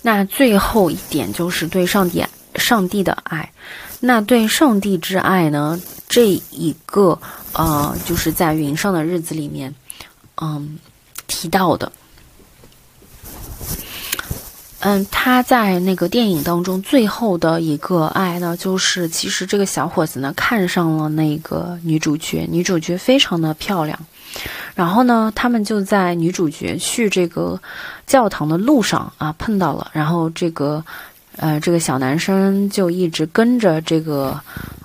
[0.03, 3.53] 那最后一点就是对上帝、上帝的爱。
[4.01, 5.81] 那对上帝之爱呢？
[6.09, 7.17] 这一个
[7.53, 9.73] 呃，就是在云上的日子里面，
[10.41, 10.79] 嗯，
[11.27, 11.93] 提到的。
[14.81, 23.99] 嗯，他在那个电影当中最后的一个爱呢，就是其实这个小伙子呢看上了那个女主角，女主角非常的漂亮，
[24.75, 27.61] 然后呢，他们就在女主角去这个
[28.07, 30.83] 教堂的路上啊碰到了，然后这个
[31.37, 34.41] 呃这个小男生就一直跟着这个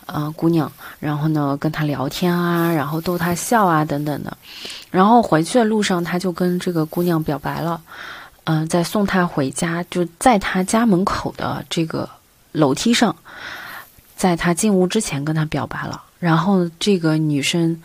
[0.06, 4.38] 呃姑娘，然后呢跟她聊天啊，然后逗她笑啊等等的，
[4.92, 7.82] 然后回去的路上他就跟这个姑娘表白了。
[8.46, 12.08] 嗯，在送她回家，就在她家门口的这个
[12.52, 13.16] 楼梯上，
[14.16, 16.04] 在她进屋之前跟她表白了。
[16.20, 17.76] 然后这个女生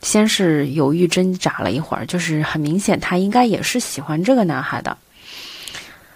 [0.00, 4.96] 先是犹豫挣扎了一会儿，就是很明显她应该也是喜欢这个男孩的。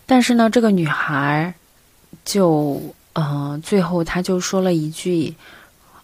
[0.07, 1.55] 但是呢，这个女孩
[2.25, 2.81] 就
[3.15, 5.35] 嗯，最后她就说了一句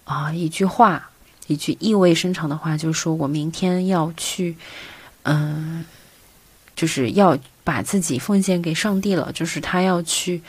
[0.05, 1.11] 啊一句话，
[1.47, 4.57] 一句意味深长的话，就是说我明天要去，
[5.23, 5.85] 嗯，
[6.75, 7.39] 就是要。
[7.67, 10.41] 把自己奉献给上帝了，就是他要去，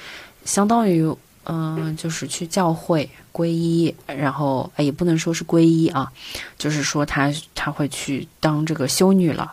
[0.45, 1.03] 相当于，
[1.45, 6.11] 嗯，就是去教会皈依，然后也不能说是皈依啊，
[6.59, 9.51] 就是说他他会去当这个修女了。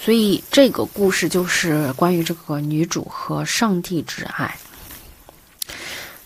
[0.00, 4.56] 所以这个故事就是关于这个女主和上帝之爱。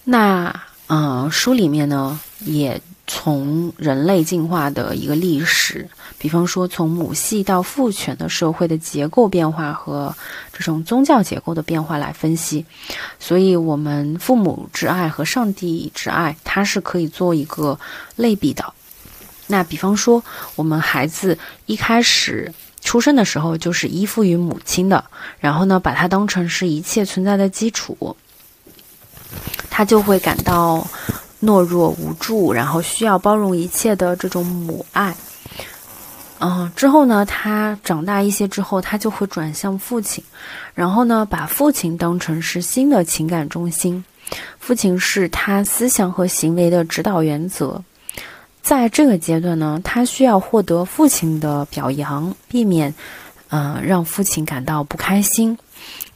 [0.04, 0.54] 那，
[0.88, 2.80] 嗯，书里面呢也。
[3.12, 5.84] 从人类进化的一个历史，
[6.16, 10.14] 比方说从母系到父权的社会的结构变化和
[10.52, 12.64] 这种宗教结构的变化来分析，
[13.18, 17.76] 所以我们父母之爱和上帝之爱，它是可以做一个
[18.14, 18.72] 类比的。
[19.48, 20.22] 那比方说，
[20.54, 25.04] 我们孩子一开始出生的时候就是依附于母亲的，
[25.38, 28.16] 然后呢，把它当成是一切存在的基础，
[29.68, 30.86] 他就会感到。
[31.42, 35.16] 懦弱无助，然后需要包容一切的这种母爱。
[36.38, 40.22] 嗯，之后呢，他长大一些之后，他就会转向父亲，
[40.74, 44.04] 然后呢，把父亲当成是新的情感中心，
[44.58, 47.82] 父亲是他思想和行为的指导原则。
[48.62, 52.94] 在这个阶段呢，他需要获得父亲的表扬，避免
[53.48, 55.56] 嗯让父亲感到不开心。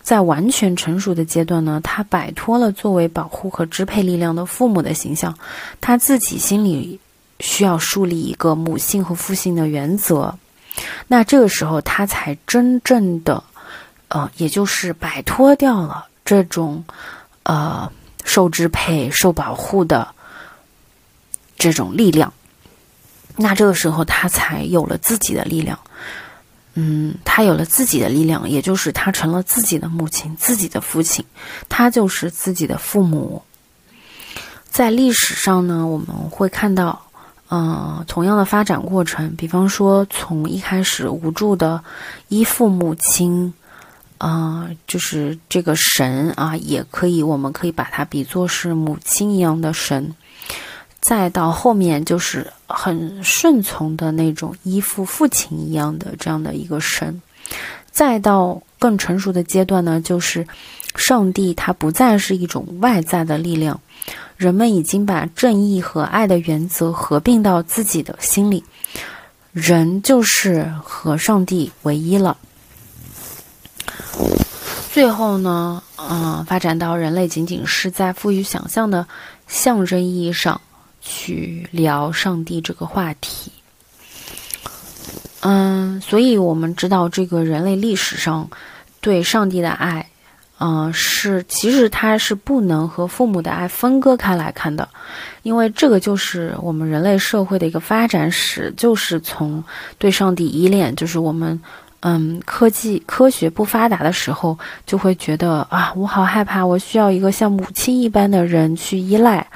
[0.03, 5.35] 在完全成熟的阶段呢，他摆脱了作为保护和支配力量的父母的形象，
[5.81, 7.01] 他自己心里
[7.41, 10.37] 需要树立一个母性和父性的原则。
[11.09, 13.43] 那这个时候，他才真正的，
[14.09, 16.85] 呃，也就是摆脱掉了这种，
[17.45, 17.91] 呃，
[18.25, 20.14] 受支配、受保护的
[21.57, 22.33] 这种力量。
[23.37, 25.79] 那这个时候，他才有了自己的力量。
[26.75, 31.25] 嗯，他有了自己的力量，也就是他成了自己的母亲、自己的父亲，
[31.69, 33.43] 他就是自己的父母。
[34.69, 37.01] 在历史上呢，我们会看到，
[37.49, 39.37] 呃，同样的发展过程。
[39.37, 41.81] 比方说，从一开始无助的
[42.27, 43.55] 依附母亲，
[44.19, 50.13] 啊，就是这个神啊，也可以，我们可以把它比作是母亲一样的神。
[51.05, 57.21] 再到后面就是很顺从的那种依附父亲一样的这样的一个神，
[57.91, 60.47] 再到更成熟的阶段呢，就是
[60.97, 63.79] 上帝他不再是一种外在的力量，
[64.39, 68.65] 人们已经把正义和爱的原则合并到自己的心里，
[69.53, 72.35] 人就是和上帝唯一了。
[74.91, 79.07] 最后呢，嗯，发展到人类仅仅是在赋予想象的
[79.47, 80.59] 象征意义上。
[81.07, 83.53] 去聊上帝这个话题，
[85.43, 88.49] 嗯，所以我们知道这个人类历史上
[89.03, 90.09] 对上帝的爱，
[90.59, 94.89] 嗯，是其实它是不能和父母的爱分割开来看的，
[95.43, 99.63] 因为这个就是我们人类社会的一个发展史，就是从
[99.99, 101.61] 对上帝依恋，就是我们
[102.01, 109.47] 嗯科技科学不发达的时候，就会觉得啊，我好害怕，我需要一个像母亲一般的人去依赖。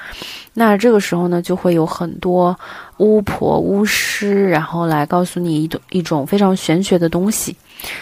[0.59, 2.59] 那这个时候呢，就会有很多
[2.97, 7.57] 巫婆、巫师，然后来告诉你一种一种非常玄学的东西。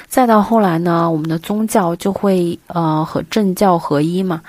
[0.08, 4.40] 再到后来呢，我们的宗教就会呃和政教合一嘛，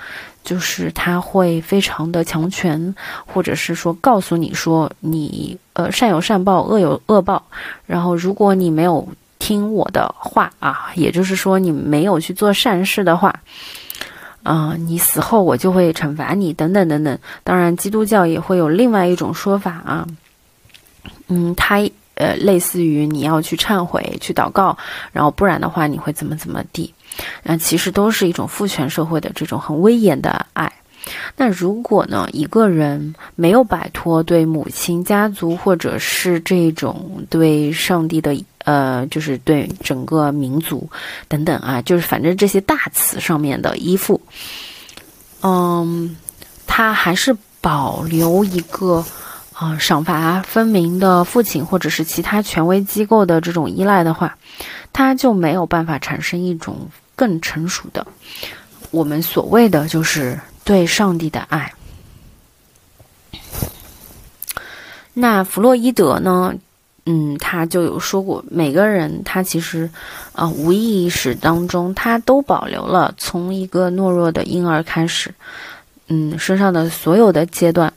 [0.42, 2.94] 就是它会非常的强权，
[3.26, 7.44] 或者是说告诉你说你呃善有善报，恶有恶报。
[7.84, 9.06] 然后如果你没有
[9.38, 13.38] 听我的话啊，也就是说你没有去做善事的话。
[14.48, 17.18] 啊，你死后我就会惩罚你，等等等等。
[17.44, 20.06] 当然，基督教也会有另外一种说法啊，
[21.26, 24.78] 嗯，它呃类似于你要去忏悔、去祷告，
[25.12, 26.94] 然后不然的话你会怎么怎么地。
[27.42, 30.72] 那其实都是一种父权社会的这种很威严的爱。
[31.36, 38.34] 那如果呢，一个人没有摆脱对母亲、家族或者是这种对上帝的。
[38.68, 40.86] 呃，就是对整个民族
[41.26, 44.20] 等等啊，就是反正这些大词上面的依附，
[45.40, 46.14] 嗯，
[46.66, 49.02] 他还是保留一个
[49.54, 54.36] 啊赏罚分明的父亲或者是其他权威机构的这种依赖的话，
[54.92, 58.06] 他就没有办法产生一种更成熟的
[58.90, 61.72] 我们所谓的就是对上帝的爱。
[65.14, 66.52] 那弗洛伊德呢？
[67.10, 69.88] 嗯，他就有说过，每个人他其实，
[70.32, 75.32] 啊，无意识当中他都保留了从一个懦弱的婴儿开始，
[76.08, 77.90] 嗯，身上的所有的阶段。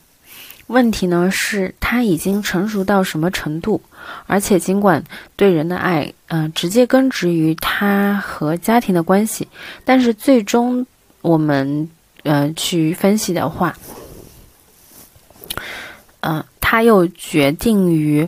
[0.67, 3.81] 问题呢是，他已经成熟到什么程度？
[4.27, 5.03] 而且尽管
[5.35, 9.45] 对人的爱，嗯，直接根植于他和家庭的关系，
[9.83, 10.85] 但是最终
[11.21, 11.89] 我们，
[12.23, 13.77] 呃，去分析的话，
[16.21, 18.25] 嗯，他又决定于。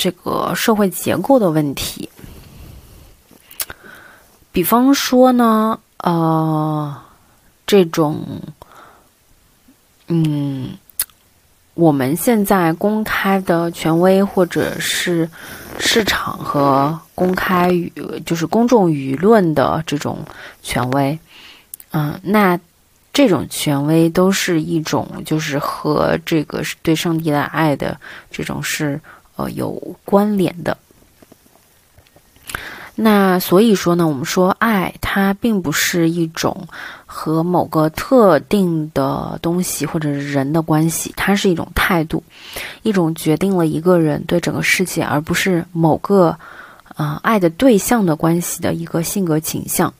[0.00, 2.08] 这个社会结构的问题，
[4.50, 7.02] 比方说呢，呃，
[7.66, 8.24] 这种，
[10.06, 10.70] 嗯，
[11.74, 15.28] 我们现在公开的权威或者是
[15.78, 17.92] 市场和公开舆，
[18.24, 20.24] 就是公众舆论的这种
[20.62, 21.18] 权威，
[21.90, 22.58] 嗯，那
[23.12, 28.98] 这种权威都是一种，就是和这个对上帝的爱的这种是。
[29.40, 30.76] 呃，有关联的。
[32.94, 36.68] 那所以说呢，我们说爱它并不是一种
[37.06, 42.22] 和某个特定的东西或者人的关系，它是一种态度，
[42.82, 46.36] 一种决定了一个人对整个世界，而不是某个
[46.96, 49.94] 呃爱的对象的关系的一个性格倾向。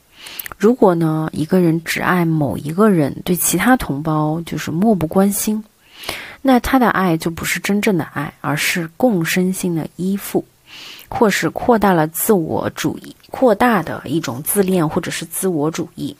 [0.58, 5.64] 如果呢，一个人只爱某一个人，对其他同胞就是漠不关心。
[6.42, 10.44] 那他的爱就不是真正的爱，而是共生性的依附，
[11.08, 16.16] 或是扩大了自我主义、扩大的一种自恋或者是自我主义。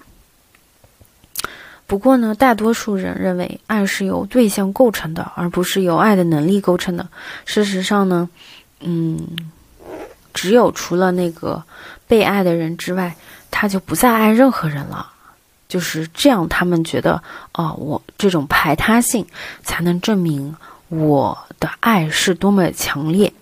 [1.87, 7.09] 不过呢，大多数人认为爱是由对象构成的，而不是由爱的能力构成的。
[7.47, 8.28] 事实上呢，
[8.81, 9.26] 嗯，
[10.33, 11.64] 只有除了那个
[12.07, 13.16] 被爱的人之外，
[13.51, 15.11] 他就不再爱任何人了。
[15.71, 19.25] 就是这样，他们觉得，啊，我这种排他性
[19.62, 20.55] 才能证明
[20.89, 23.33] 我的爱是多么强烈。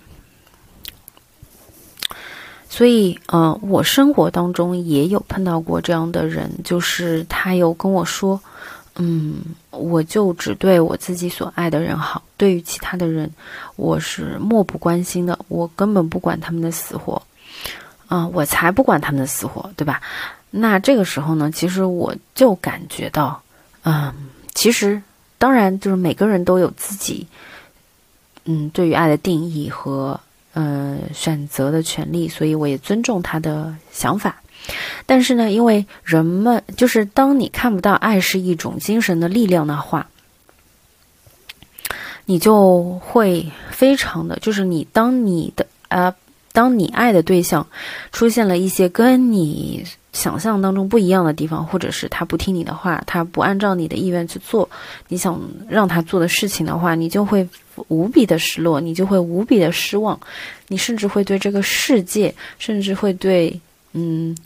[2.69, 8.39] 所以，呃，我生活当中也有碰到过这样的人，就是他有跟我说，
[8.97, 9.37] 嗯，
[9.71, 13.33] 我就只对我自己所爱的人好，对于其他的人，
[13.77, 17.21] 我是漠不关心的，我根本不管他们的死活，
[18.07, 20.03] 啊，我才不管他们的死活，对吧？
[20.51, 23.43] 那这个时候呢，其实我就感觉到，
[23.83, 24.13] 嗯，
[24.55, 25.03] 其实
[25.37, 27.27] 当然就是每个人都有自己，
[28.45, 30.19] 嗯，对于爱的定义和
[30.55, 34.43] 呃选择的权利，所以我也尊重他的想法。
[35.07, 40.09] 但是呢，因为人们就是当你看不到爱是一种精神的力量的话，
[42.27, 46.15] 你就会非常的，就是你当你的呃，
[46.53, 47.67] 当你爱的对象
[48.13, 54.69] 出现了一些跟你想象当中不一样的地方，或者是他不听你的话，他不按照你的意愿去做
[55.09, 57.49] 你想让他做的事情的话，你就会
[57.89, 60.19] 无比的失落，你就会无比的失望，
[60.67, 63.61] 你甚至会对这个世界，甚至会对。
[63.95, 64.37] 嗯，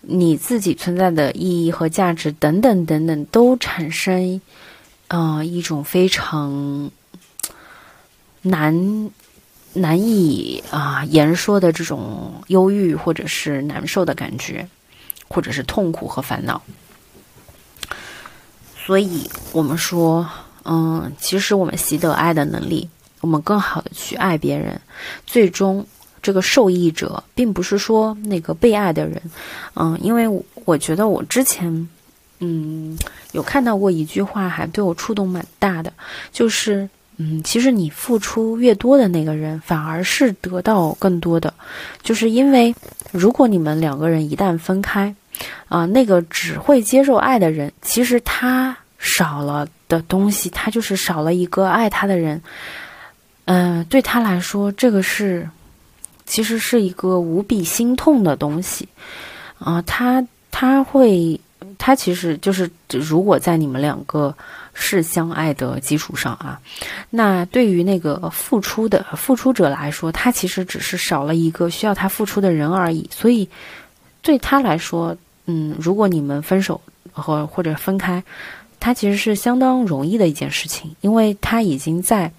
[0.00, 4.40] 你自己存在的意义和价值等等等等，都产生，
[5.08, 6.92] 呃，一种非常
[8.42, 9.10] 难
[9.72, 14.68] 难以啊言说的这种忧郁或者是难受的感觉，
[15.28, 16.62] 或者是痛苦和烦恼。
[18.84, 20.28] 所以，我们说，
[20.64, 22.88] 嗯，其实我们习得爱的能力，
[23.20, 24.80] 我们更好的去爱别人，
[25.26, 25.86] 最终。
[26.20, 29.20] 这个受益者并不是说那个被爱的人，
[29.74, 30.28] 嗯，因为
[30.64, 31.88] 我觉得我之前，
[32.38, 32.96] 嗯，
[33.32, 35.92] 有看到过一句话，还对我触动蛮大的，
[36.30, 36.88] 就是，
[37.22, 41.54] 嗯，其实你付出越多的那个人，反而是得到更多的，
[42.02, 42.74] 就是因为
[43.12, 45.14] 如果你们两个人一旦分开，
[45.68, 52.42] 啊，那个只会接受爱的人，其实他少了的东西，他就是少了一个爱他的人，
[53.44, 55.48] 嗯，对他来说，这个是。
[56.24, 58.88] 其实是一个无比心痛的东西，
[59.58, 61.38] 啊，他他会，
[61.76, 64.34] 他其实就是，如果在你们两个
[64.74, 66.60] 是相爱的基础上啊，
[67.10, 73.08] 那对于那个付出的付出者来说，他其实只是少了一个需要他付出的人而已。
[73.12, 73.48] 所以
[74.22, 75.16] 对他来说，
[75.46, 76.80] 嗯，如果你们分手
[77.12, 78.22] 或或者分开，
[78.80, 82.32] 他其实是相当容易的一件事情，因为他已经在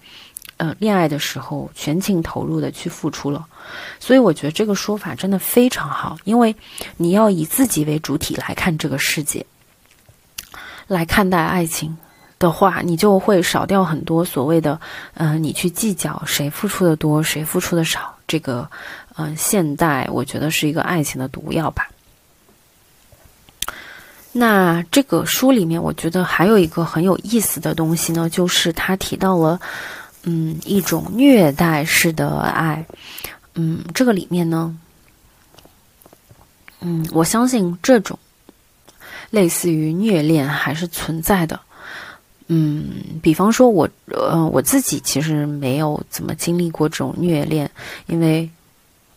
[0.56, 3.46] 呃恋爱的时候全情投入的去付出了。
[3.98, 6.54] 所以我觉得这个说法真的非常好，因为
[6.96, 9.46] 你要以自己为主体来看这个世界，
[10.86, 11.96] 来看待爱情
[12.44, 14.78] 的话，你就会少掉很多所谓的，
[15.14, 18.14] 嗯，你去计较谁付出的多，谁付出的少。
[18.28, 18.70] 这个，
[19.16, 21.88] 嗯，现代我觉得是一个爱情的毒药吧。
[24.30, 29.58] 那这个书里面，我觉得还有一个很有意思的东西呢，就是他提到了，
[30.24, 32.84] 嗯，一种虐待式的爱。
[33.54, 34.76] 嗯，这个里面呢，
[36.80, 38.18] 嗯，我相信这种
[39.30, 41.58] 类似于虐恋还是存在的。
[42.46, 47.70] 嗯，比方说，我呃我自己其实没有怎么经历过这种虐恋，
[48.06, 48.48] 因为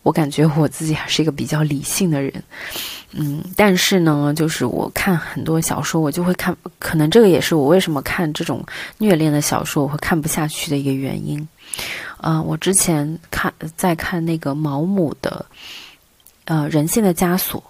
[0.02, 2.32] 我感觉我自己还是一个比较理性的人。
[3.12, 8.64] 嗯，但是呢，就是我看很多小说，我就会看，可能这个也是我为什么看这种
[8.98, 11.46] 虐恋的小说我会看不下去的一个原因。
[12.18, 15.44] 呃，我之前看在看那个毛姆的
[16.44, 17.60] 呃《人性的枷锁》，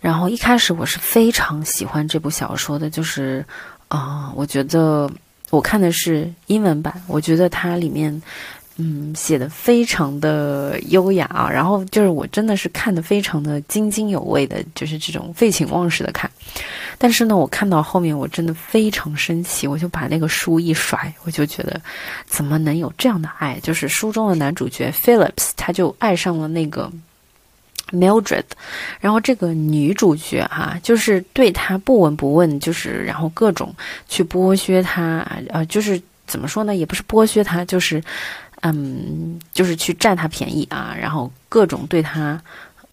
[0.00, 3.44] 然后一开始我是非常喜欢这部小说的，就是
[3.88, 5.10] 啊，我觉得
[5.50, 8.22] 我看的是英文版，我觉得它里面。
[8.78, 16.30] 嗯，写的非常的优雅啊，然后就是我真的是看的非常的津津有味的，就是这种废寝忘食的看。
[16.98, 21.80] 但是呢，我看到后面我真的非常生气，我就把那个书一甩，我就觉得
[22.26, 23.58] 怎么能有这样的爱？
[23.62, 26.92] 就是书中的男主角 Phillips 他就爱上了那个
[27.90, 28.44] Mildred，
[29.00, 33.74] 然后这个女主角哈，就是对他不闻不问，就是然后各种
[34.08, 36.74] 去剥削他，呃，就是怎么说呢？
[36.74, 38.02] 也不是剥削他，就是。
[38.62, 42.40] 嗯，就是去占他便宜啊，然后各种对他，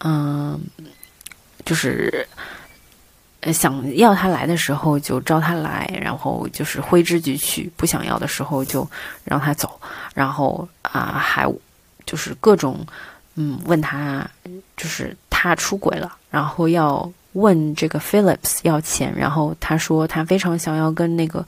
[0.00, 0.60] 嗯，
[1.64, 2.28] 就是
[3.50, 8.88] 想要他来的时候就招他来，然后就是挥之即去；不想要的时候就
[9.24, 9.80] 让他走，
[10.14, 11.50] 然后啊，还
[12.04, 12.86] 就是各种
[13.34, 14.28] 嗯问他，
[14.76, 21.46] 就是他出轨了，然后要问这个 Phillips 要钱，然后他说他非常想要跟那个。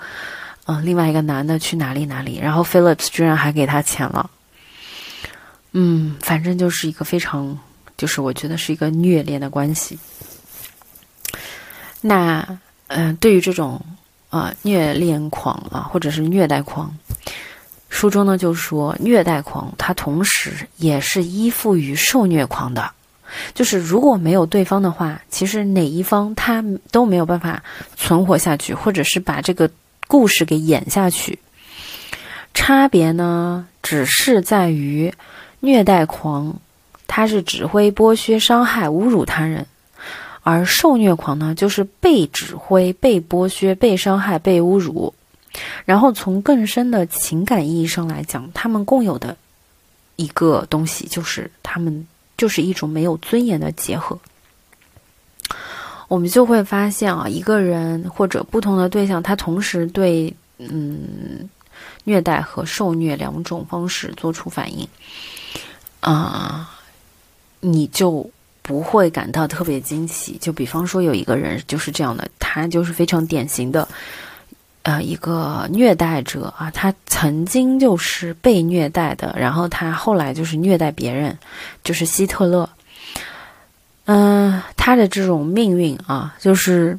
[0.68, 4.28] 嗯，另外一个男的去哪里哪里，然后 Phillips 居然还给他钱了。
[5.70, 7.56] 嗯，反正就是一个非常，
[7.96, 9.96] 就是我觉得是一个虐恋的关系。
[12.00, 12.58] 那，
[12.88, 13.80] 嗯，对于这种
[14.28, 16.92] 啊虐恋狂啊，或者是虐待狂，
[17.88, 22.90] 书中呢就说，虐待狂他同时也是依附于受虐狂的，
[23.54, 27.62] 就是如果没有对方的话，其实哪一方他都没有办法
[27.96, 29.70] 存活下去，或者是把这个。
[30.08, 31.40] 故事给演下去。
[32.54, 35.12] 差别呢，只是在于
[35.58, 36.60] 虐待狂，
[37.08, 39.64] 他是指挥、剥削、伤害、侮辱他人；
[40.44, 45.12] 而受虐狂呢，就是被指挥、被剥削、被伤害、被侮辱。
[45.84, 49.36] 然后从更深的情感意义上来讲，他们共有的
[50.16, 54.18] 一个东西，就是他们就是一种没有尊严的结合。
[56.08, 61.48] 我们就会发现啊，一个人或者不同的对象，他同时对嗯。
[62.04, 64.88] 虐待和受虐两种方式做出反应，
[65.98, 66.70] 啊，
[67.58, 68.30] 你就
[68.62, 70.38] 不会感到特别惊奇。
[70.40, 73.86] 就比方说，有一个人就是这样的，他就是非常典型的，
[74.86, 81.36] 呃，一个虐待者啊，他曾经就是被虐待的，然后他后来就是虐待别人，
[81.82, 82.68] 就是希特勒。
[84.04, 86.96] 嗯，他的这种命运啊，就是。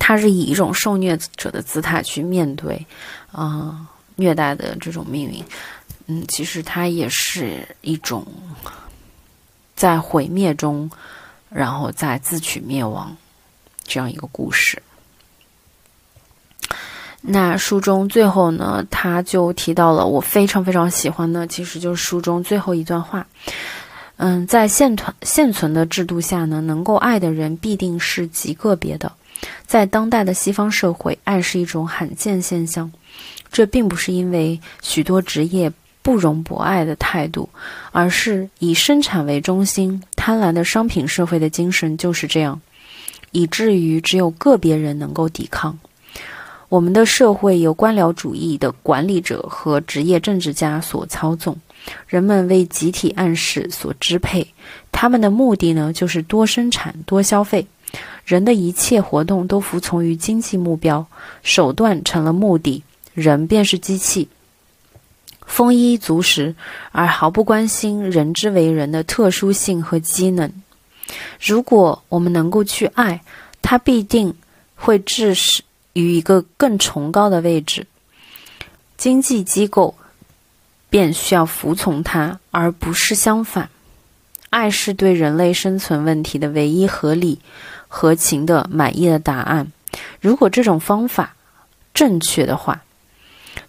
[0.00, 2.84] 他是以一种受虐者的姿态去面对，
[3.30, 5.44] 啊，虐待的这种命运。
[6.08, 8.26] 嗯，其实他也是一种
[9.76, 10.90] 在毁灭中，
[11.48, 13.16] 然后再自取灭亡
[13.84, 14.82] 这样一个故事。
[17.28, 23.26] 那书中最后呢，他就提到了我非常非常喜欢的，其实就是书中最后一段话。
[24.16, 29.12] 嗯，在现存现存的制度下呢，能够爱的人必定是极个别的。
[29.66, 32.90] 在当代的西方社会，爱是一种罕见现象。
[33.50, 35.70] 这并不是因为许多职业
[36.02, 37.48] 不容博爱的态度，
[37.90, 42.60] 而是以生产为中心、贪婪的商品社会的精神就是这样，
[43.32, 45.76] 以至于只有个别人能够抵抗。
[46.68, 51.56] 我们的社会由官僚主义的管理者和职业政治家所操纵，
[52.08, 54.46] 人们为集体暗示所支配。
[54.90, 57.66] 他们的目的呢，就是多生产、多消费。
[58.24, 61.06] 人的一切活动都服从于经济目标，
[61.42, 62.82] 手段成了目的，
[63.14, 64.28] 人便是机器。
[65.46, 66.52] 丰衣足食，
[66.90, 70.52] 而毫不关心人之为人的特殊性和机能。
[71.40, 73.22] 如果我们能够去爱，
[73.62, 74.34] 它必定
[74.74, 75.62] 会致使
[76.02, 77.86] 于一个更崇高的位置。
[78.96, 79.94] 经济机构
[80.90, 83.70] 便需要服从它，而不是相反。
[84.50, 87.40] 爱是对人类生存问题的唯一合理。
[87.88, 89.72] 合情的满意的答案，
[90.20, 91.34] 如果这种方法
[91.94, 92.82] 正确的话，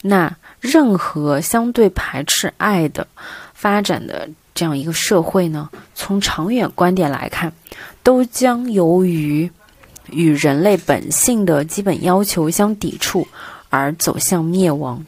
[0.01, 3.07] 那任何相对排斥爱的
[3.53, 7.53] 发展的这样一个社会呢，从长远观点来看，
[8.01, 9.51] 都将由于
[10.11, 13.27] 与人类本性的基本要求相抵触
[13.69, 15.05] 而走向灭亡。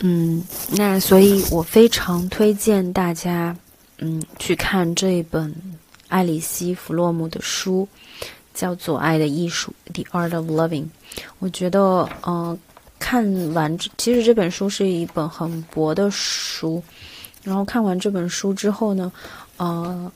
[0.00, 3.56] 嗯，那所以我非常推荐大家。
[4.04, 5.54] 嗯，去看这一本
[6.08, 7.86] 艾里希·弗洛姆的书，
[8.52, 10.86] 叫做《爱的艺术》（The Art of Loving）。
[11.38, 12.58] 我觉得，嗯，
[12.98, 16.82] 看完这其实这本书是一本很薄的书，
[17.44, 19.12] 然后看完这本书之后呢，
[19.56, 20.10] 呃，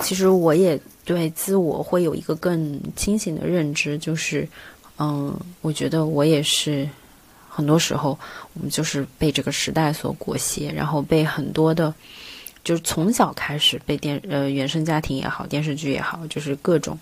[0.00, 4.48] 其实我也对自我会有一个更清醒的认知，就是，
[4.98, 6.88] 嗯，我觉得我也是
[7.48, 8.18] 很多时候
[8.54, 11.94] 我们就是被这个时代所裹挟，然后被很多的。
[12.62, 16.96] 就是从小开始被电呃原生家庭也好，电视剧也好，就是各种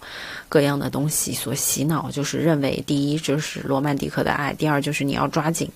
[0.49, 5.69] 各样的东西所洗脑，就是认为第一就是罗曼蒂克的爱，第二就是你要抓紧，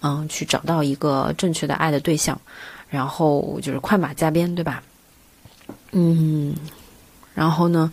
[0.00, 2.40] 嗯，去找到一个正确的爱的对象，
[2.88, 4.82] 然后就是快马加鞭，对吧？
[5.98, 6.54] 嗯，
[7.34, 7.90] 然后呢，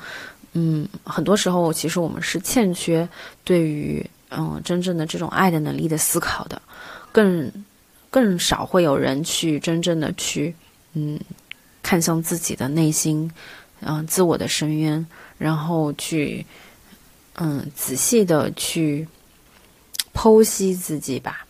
[0.52, 3.08] 嗯，很多时候其实我们是欠缺
[3.46, 6.62] 对于嗯真正的这种爱的能力的思考的，
[7.14, 7.50] 更
[8.10, 10.54] 更少会有人去真正的去。
[10.96, 11.20] 嗯，
[11.82, 13.32] 看向自己的内心，
[13.80, 15.04] 嗯，自我的深渊，
[15.40, 16.46] 然后去，
[17.36, 19.08] 嗯，仔细的去
[20.14, 21.48] 剖析自己吧。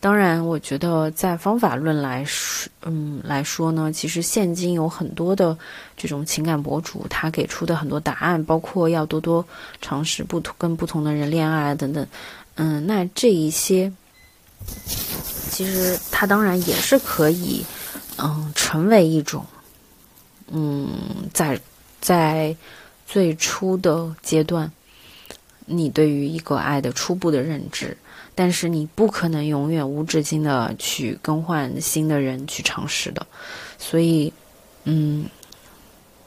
[0.00, 5.56] 当然，我觉得在方法论来说，嗯来说呢，其实现今有很多的
[5.96, 9.44] 这种情感博主，他给出的很多答案，包括要多多
[9.82, 12.06] 尝试不同跟不同的人恋爱等等。
[12.54, 13.92] 嗯，那这一些，
[15.50, 17.64] 其实他当然也是可以。
[18.22, 19.46] 嗯，成为一种，
[20.48, 20.90] 嗯，
[21.32, 21.58] 在
[22.02, 22.54] 在
[23.06, 24.70] 最初的阶段，
[25.64, 27.96] 你对于一个爱的初步的认知，
[28.34, 33.26] 但是你不可能永远无止境的去更换新的人去尝试的，
[33.78, 34.32] 所以，
[34.84, 35.26] 嗯，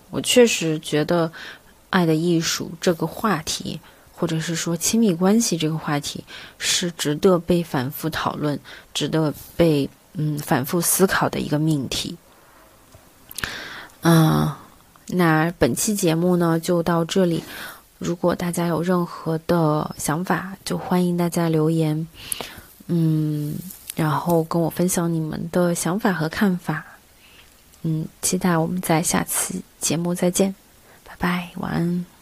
[0.10, 1.32] 我确实觉得
[1.90, 3.80] 爱的艺术这个话题，
[4.14, 6.24] 或者是说亲密关系这个话题，
[6.58, 8.60] 是值得被反复讨论，
[8.94, 9.90] 值得被。
[10.16, 12.16] 嗯，反复思考的一个命题。
[14.04, 14.54] 嗯，
[15.08, 17.44] 那本期节目呢就到这里。
[18.04, 22.06] 如果大家有任何的想法，就欢迎大家留言，
[22.88, 23.56] 嗯，
[23.96, 26.84] 然后跟我分享你们的想法和看法。
[27.84, 30.54] 嗯，期待我们在下期节目再见，
[31.04, 32.13] 拜拜，晚安。